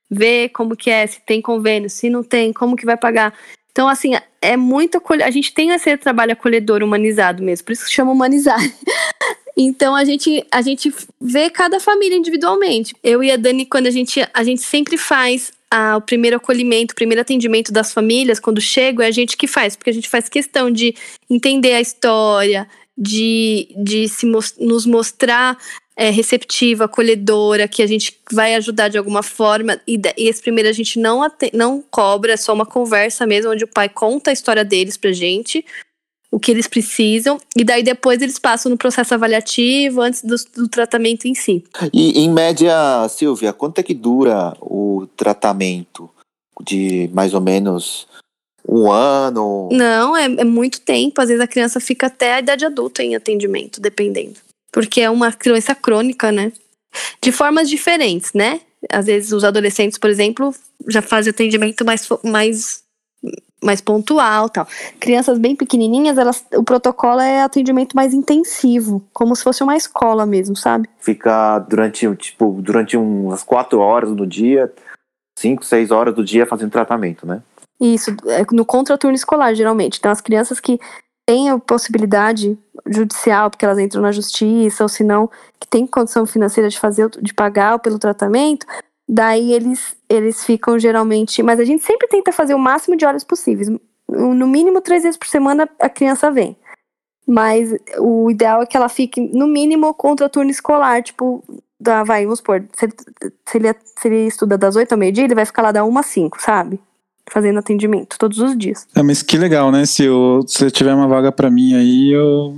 [0.09, 3.33] vê como que é, se tem convênio, se não tem, como que vai pagar.
[3.71, 7.93] Então, assim, é muito A gente tem esse trabalho acolhedor humanizado mesmo, por isso que
[7.93, 8.59] chama humanizar.
[9.57, 12.95] então a gente, a gente vê cada família individualmente.
[13.03, 15.51] Eu e a Dani, quando a gente, a gente sempre faz
[15.97, 19.75] o primeiro acolhimento, o primeiro atendimento das famílias, quando chegam, é a gente que faz,
[19.75, 20.95] porque a gente faz questão de
[21.29, 22.65] entender a história,
[22.97, 25.57] de, de se, nos mostrar
[25.95, 29.79] é, receptiva, acolhedora, que a gente vai ajudar de alguma forma.
[29.88, 33.63] E, e esse primeiro a gente não, não cobra, é só uma conversa mesmo, onde
[33.63, 35.65] o pai conta a história deles pra gente,
[36.29, 40.67] o que eles precisam, e daí depois eles passam no processo avaliativo antes do, do
[40.67, 41.63] tratamento em si.
[41.93, 46.10] E em média, Silvia, quanto é que dura o tratamento?
[46.62, 48.08] De mais ou menos
[48.67, 49.67] um ano?
[49.73, 51.19] Não, é, é muito tempo.
[51.19, 54.44] Às vezes a criança fica até a idade adulta em atendimento, dependendo
[54.75, 56.51] porque é uma doença crônica, né?
[57.21, 58.59] De formas diferentes, né?
[58.91, 60.54] Às vezes os adolescentes, por exemplo,
[60.89, 62.83] já fazem atendimento mais, mais,
[63.63, 64.67] mais pontual, tal.
[65.00, 70.25] Crianças bem pequenininhas, elas, o protocolo é atendimento mais intensivo, como se fosse uma escola
[70.25, 70.89] mesmo, sabe?
[71.00, 74.69] Fica durante, tipo, durante umas quatro horas do dia,
[75.39, 77.41] cinco, seis horas do dia fazendo tratamento, né?
[77.79, 80.00] Isso, é no contraturno escolar, geralmente.
[80.00, 80.77] Então, as crianças que
[81.26, 86.26] têm a possibilidade judicial, porque elas entram na justiça, ou se não, que tem condição
[86.26, 88.65] financeira de fazer, de pagar pelo tratamento,
[89.08, 91.42] daí eles, eles ficam geralmente.
[91.42, 93.69] Mas a gente sempre tenta fazer o máximo de horas possíveis.
[94.08, 96.56] no mínimo três vezes por semana a criança vem.
[97.28, 101.02] Mas o ideal é que ela fique, no mínimo, contra turno escolar.
[101.02, 101.44] Tipo,
[101.80, 102.86] da, vai, vamos supor, se
[103.58, 106.06] ele, se ele, estuda das 8 ao meio-dia, ele vai ficar lá da 1 às
[106.06, 106.80] 5, sabe?
[107.30, 108.88] Fazendo atendimento todos os dias.
[108.96, 109.86] É, mas que legal, né?
[109.86, 112.56] Se eu, se tiver uma vaga para mim aí, eu,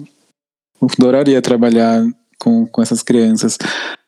[0.81, 2.03] eu adoraria trabalhar
[2.39, 3.57] com, com essas crianças.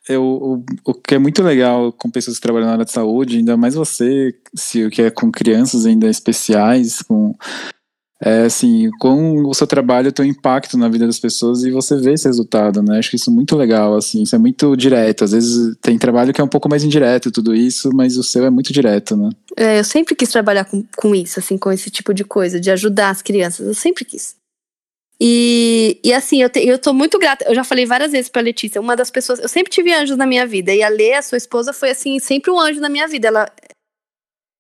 [0.08, 3.38] Eu, o, o que é muito legal com pessoas que trabalham na área de saúde,
[3.38, 7.36] ainda mais você, se o que é com crianças ainda especiais, com
[8.22, 11.96] é assim, com o seu trabalho tem um impacto na vida das pessoas e você
[11.96, 13.00] vê esse resultado, né?
[13.00, 15.24] Acho que isso é muito legal, assim, isso é muito direto.
[15.24, 18.44] Às vezes tem trabalho que é um pouco mais indireto tudo isso, mas o seu
[18.44, 19.30] é muito direto, né?
[19.56, 22.70] É, eu sempre quis trabalhar com, com isso, assim, com esse tipo de coisa, de
[22.70, 23.66] ajudar as crianças.
[23.66, 24.36] Eu sempre quis.
[25.22, 27.46] E, e assim, eu, te, eu tô muito grata.
[27.46, 29.40] Eu já falei várias vezes pra Letícia, uma das pessoas.
[29.40, 30.74] Eu sempre tive anjos na minha vida.
[30.74, 33.28] E a Lê, a sua esposa, foi assim, sempre um anjo na minha vida.
[33.28, 33.52] Ela,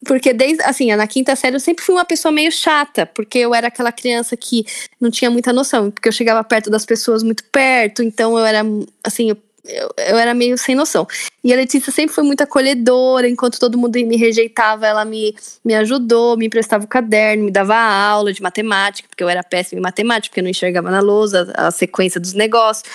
[0.06, 3.54] porque desde, assim, na quinta série eu sempre fui uma pessoa meio chata, porque eu
[3.54, 4.66] era aquela criança que
[5.00, 8.62] não tinha muita noção, porque eu chegava perto das pessoas muito perto, então eu era,
[9.04, 11.06] assim, eu, eu, eu era meio sem noção.
[11.43, 15.36] E a Letícia sempre foi muito acolhedora, enquanto todo mundo me rejeitava, ela me,
[15.66, 19.80] me ajudou, me emprestava o caderno, me dava aula de matemática, porque eu era péssima
[19.80, 22.89] em matemática, porque eu não enxergava na lousa a, sequência dos negócios.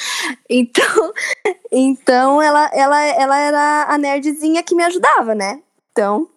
[0.48, 1.12] Então,
[1.70, 5.60] então ela, ela, ela era a nerdzinha que me ajudava, né?
[5.92, 6.28] Então,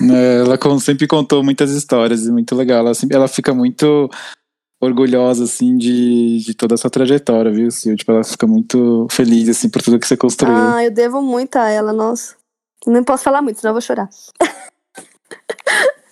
[0.00, 2.80] ela sempre contou muitas histórias e muito legal.
[2.80, 4.10] Ela, ela fica muito
[4.80, 7.96] orgulhosa, assim, de, de toda a sua trajetória, viu, Sil?
[7.96, 10.56] Tipo, ela fica muito feliz, assim, por tudo que você construiu.
[10.56, 12.36] Ah, eu devo muito a ela, nossa.
[12.86, 14.08] Não posso falar muito, senão eu vou chorar.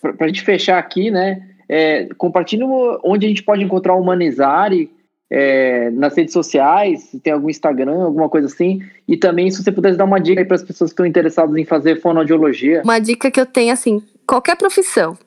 [0.02, 2.62] pra, pra gente fechar aqui, né, é, compartilhe
[3.04, 4.90] onde a gente pode encontrar o Humanizare,
[5.30, 8.80] é, nas redes sociais, se tem algum Instagram, alguma coisa assim.
[9.06, 11.64] E também, se você pudesse dar uma dica para as pessoas que estão interessadas em
[11.64, 12.82] fazer fonoaudiologia.
[12.84, 15.18] Uma dica que eu tenho, assim, qualquer profissão.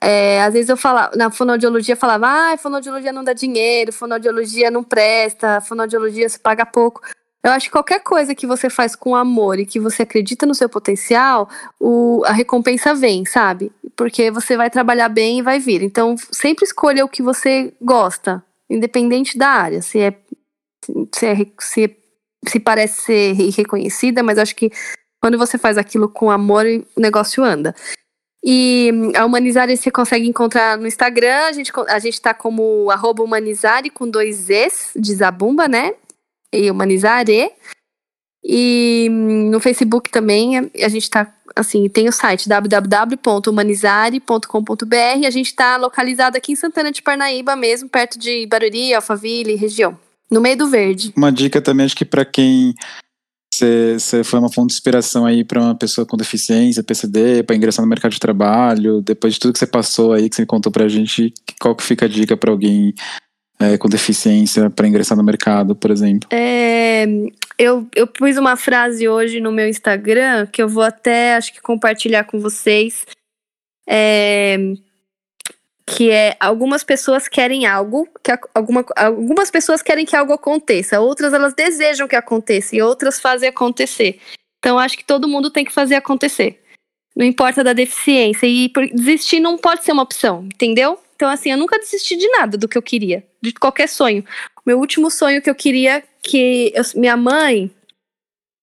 [0.00, 4.84] É, às vezes eu falava, na fonoaudiologia falava, ah, fonoaudiologia não dá dinheiro, fonoaudiologia não
[4.84, 7.00] presta, fonoaudiologia se paga pouco.
[7.42, 10.54] Eu acho que qualquer coisa que você faz com amor e que você acredita no
[10.54, 11.48] seu potencial,
[11.80, 13.72] o, a recompensa vem, sabe?
[13.96, 15.82] Porque você vai trabalhar bem e vai vir.
[15.82, 20.18] Então, sempre escolha o que você gosta independente da área, se é
[21.14, 21.96] se, é, se,
[22.46, 24.70] se parece ser reconhecida, mas acho que
[25.20, 26.64] quando você faz aquilo com amor,
[26.96, 27.74] o negócio anda.
[28.42, 33.22] E a Humanizare você consegue encontrar no Instagram, a gente, a gente tá como arroba
[33.22, 35.92] Humanizare com dois Es de Zabumba, né?
[36.52, 37.50] E Humanizare.
[38.42, 45.26] E no Facebook também a gente tá assim, tem o site www.humanizare.com.br.
[45.26, 49.98] A gente está localizado aqui em Santana de Parnaíba mesmo, perto de Barueri, Alphaville, região.
[50.30, 51.12] No meio do verde.
[51.16, 52.74] Uma dica também, acho que para quem
[53.50, 57.84] você foi uma fonte de inspiração aí para uma pessoa com deficiência, PCD, para ingressar
[57.84, 59.00] no mercado de trabalho.
[59.00, 61.82] Depois de tudo que você passou aí, que você contou para a gente, qual que
[61.82, 62.94] fica a dica para alguém
[63.58, 66.28] é, com deficiência para ingressar no mercado, por exemplo?
[66.32, 67.06] É,
[67.58, 71.60] eu, eu pus uma frase hoje no meu Instagram que eu vou até, acho que,
[71.60, 73.04] compartilhar com vocês.
[73.86, 74.56] É,
[75.86, 81.32] que é algumas pessoas querem algo, que alguma, algumas pessoas querem que algo aconteça, outras
[81.32, 84.20] elas desejam que aconteça e outras fazem acontecer.
[84.58, 86.62] Então acho que todo mundo tem que fazer acontecer.
[87.16, 88.46] Não importa da deficiência.
[88.46, 91.00] E desistir não pode ser uma opção, entendeu?
[91.16, 94.24] Então, assim, eu nunca desisti de nada do que eu queria, de qualquer sonho.
[94.64, 97.70] Meu último sonho que eu queria, que eu, minha mãe,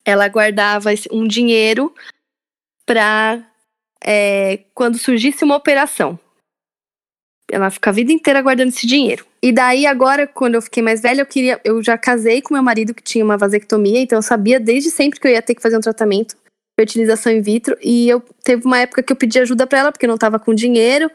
[0.06, 1.94] ela guardava um dinheiro
[2.86, 3.44] para
[4.04, 6.20] é, quando surgisse uma operação.
[7.52, 9.26] Ela fica a vida inteira guardando esse dinheiro.
[9.42, 11.60] E daí, agora, quando eu fiquei mais velha, eu queria.
[11.64, 15.20] Eu já casei com meu marido que tinha uma vasectomia, então eu sabia desde sempre
[15.20, 16.36] que eu ia ter que fazer um tratamento
[16.80, 17.78] fertilização in vitro.
[17.82, 20.40] E eu teve uma época que eu pedi ajuda para ela, porque eu não tava
[20.40, 21.10] com dinheiro.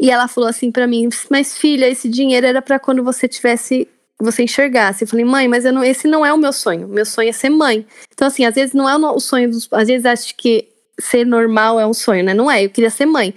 [0.00, 3.88] E ela falou assim para mim: "Mas filha, esse dinheiro era para quando você tivesse
[4.20, 5.04] você enxergasse".
[5.04, 6.88] Eu falei: "Mãe, mas não, esse não é o meu sonho.
[6.88, 7.86] Meu sonho é ser mãe".
[8.12, 10.68] Então assim, às vezes não é o sonho dos, às vezes acho que
[11.00, 12.34] ser normal é um sonho, né?
[12.34, 12.64] Não é.
[12.64, 13.34] Eu queria ser mãe.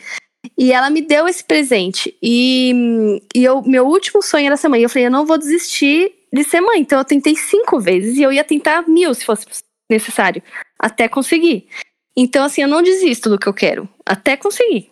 [0.58, 2.16] E ela me deu esse presente.
[2.22, 4.82] E, e eu, meu último sonho era ser mãe.
[4.82, 6.82] Eu falei: "Eu não vou desistir de ser mãe".
[6.82, 9.46] Então eu tentei cinco vezes e eu ia tentar mil se fosse
[9.90, 10.42] necessário,
[10.78, 11.68] até conseguir.
[12.16, 14.90] Então assim, eu não desisto do que eu quero, até conseguir.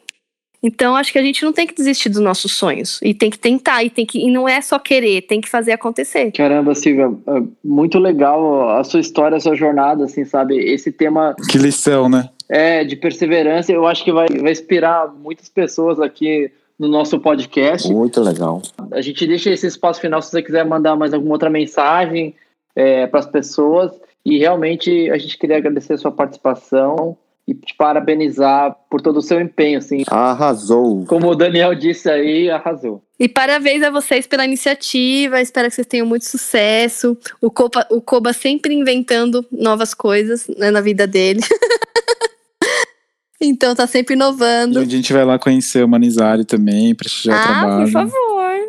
[0.62, 3.00] Então, acho que a gente não tem que desistir dos nossos sonhos.
[3.04, 5.72] E tem que tentar, e, tem que, e não é só querer, tem que fazer
[5.72, 6.32] acontecer.
[6.32, 10.58] Caramba, Silvia, é muito legal a sua história, a sua jornada, assim, sabe?
[10.58, 11.36] Esse tema.
[11.50, 12.30] Que lição, né?
[12.50, 16.50] É, de perseverança, eu acho que vai, vai inspirar muitas pessoas aqui
[16.80, 17.92] no nosso podcast.
[17.92, 18.62] Muito legal.
[18.92, 22.36] A gente deixa esse espaço final se você quiser mandar mais alguma outra mensagem
[22.76, 23.92] é, para as pessoas.
[24.26, 27.18] E realmente a gente queria agradecer a sua participação
[27.48, 30.04] e te parabenizar por todo o seu empenho, assim.
[30.08, 31.06] Arrasou.
[31.06, 33.02] Como o Daniel disse aí, arrasou.
[33.18, 37.18] E parabéns a vocês pela iniciativa, espero que vocês tenham muito sucesso.
[37.42, 41.40] O Koba, o Koba sempre inventando novas coisas né, na vida dele.
[43.40, 44.80] então tá sempre inovando.
[44.80, 47.84] E a gente vai lá conhecer o Manizari também, prestigiar o Ah, trabalho.
[47.86, 48.60] por favor.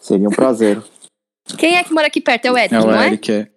[0.00, 0.82] Seria um prazer.
[1.58, 2.46] Quem é que mora aqui perto?
[2.46, 3.06] É o Eric, É o não é?
[3.08, 3.34] Eric, é.
[3.36, 3.48] É,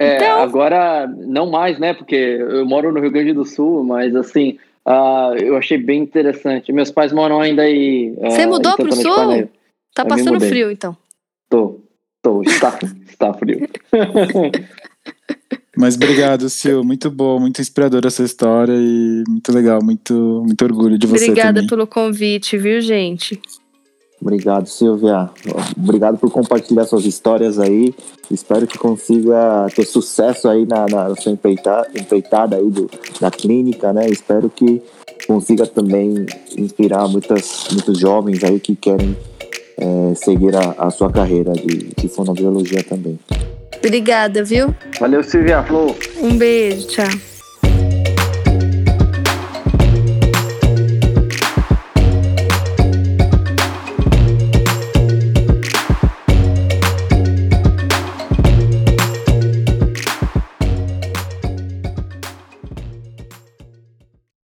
[0.00, 1.92] Então- agora, não mais, né?
[1.92, 6.72] Porque eu moro no Rio Grande do Sul, mas assim, ah, eu achei bem interessante.
[6.72, 8.14] Meus pais moram ainda aí.
[8.22, 9.14] ah, Você mudou pro sul?
[9.14, 9.48] Parnaíba.
[9.94, 10.96] Tá Eu passando frio, então.
[11.50, 11.80] Tô,
[12.22, 12.78] tô, está,
[13.08, 13.68] está frio.
[15.76, 16.82] Mas obrigado, Sil.
[16.84, 21.54] Muito bom, muito inspiradora essa história e muito legal, muito, muito orgulho de você Obrigada
[21.60, 21.68] também.
[21.68, 23.40] pelo convite, viu, gente?
[24.20, 25.30] Obrigado, Silvia.
[25.76, 27.94] Obrigado por compartilhar suas histórias aí.
[28.30, 33.92] Espero que consiga ter sucesso aí na, na sua empreita- empreitada aí do, da clínica,
[33.94, 34.06] né?
[34.08, 34.82] Espero que
[35.26, 39.16] consiga também inspirar muitas, muitos jovens aí que querem
[39.78, 43.18] eh, seguir a, a sua carreira de, de fonoaudiologia também.
[43.78, 44.74] Obrigada, viu?
[45.00, 45.94] Valeu, Silvia Flor.
[46.22, 47.06] Um beijo, tchau.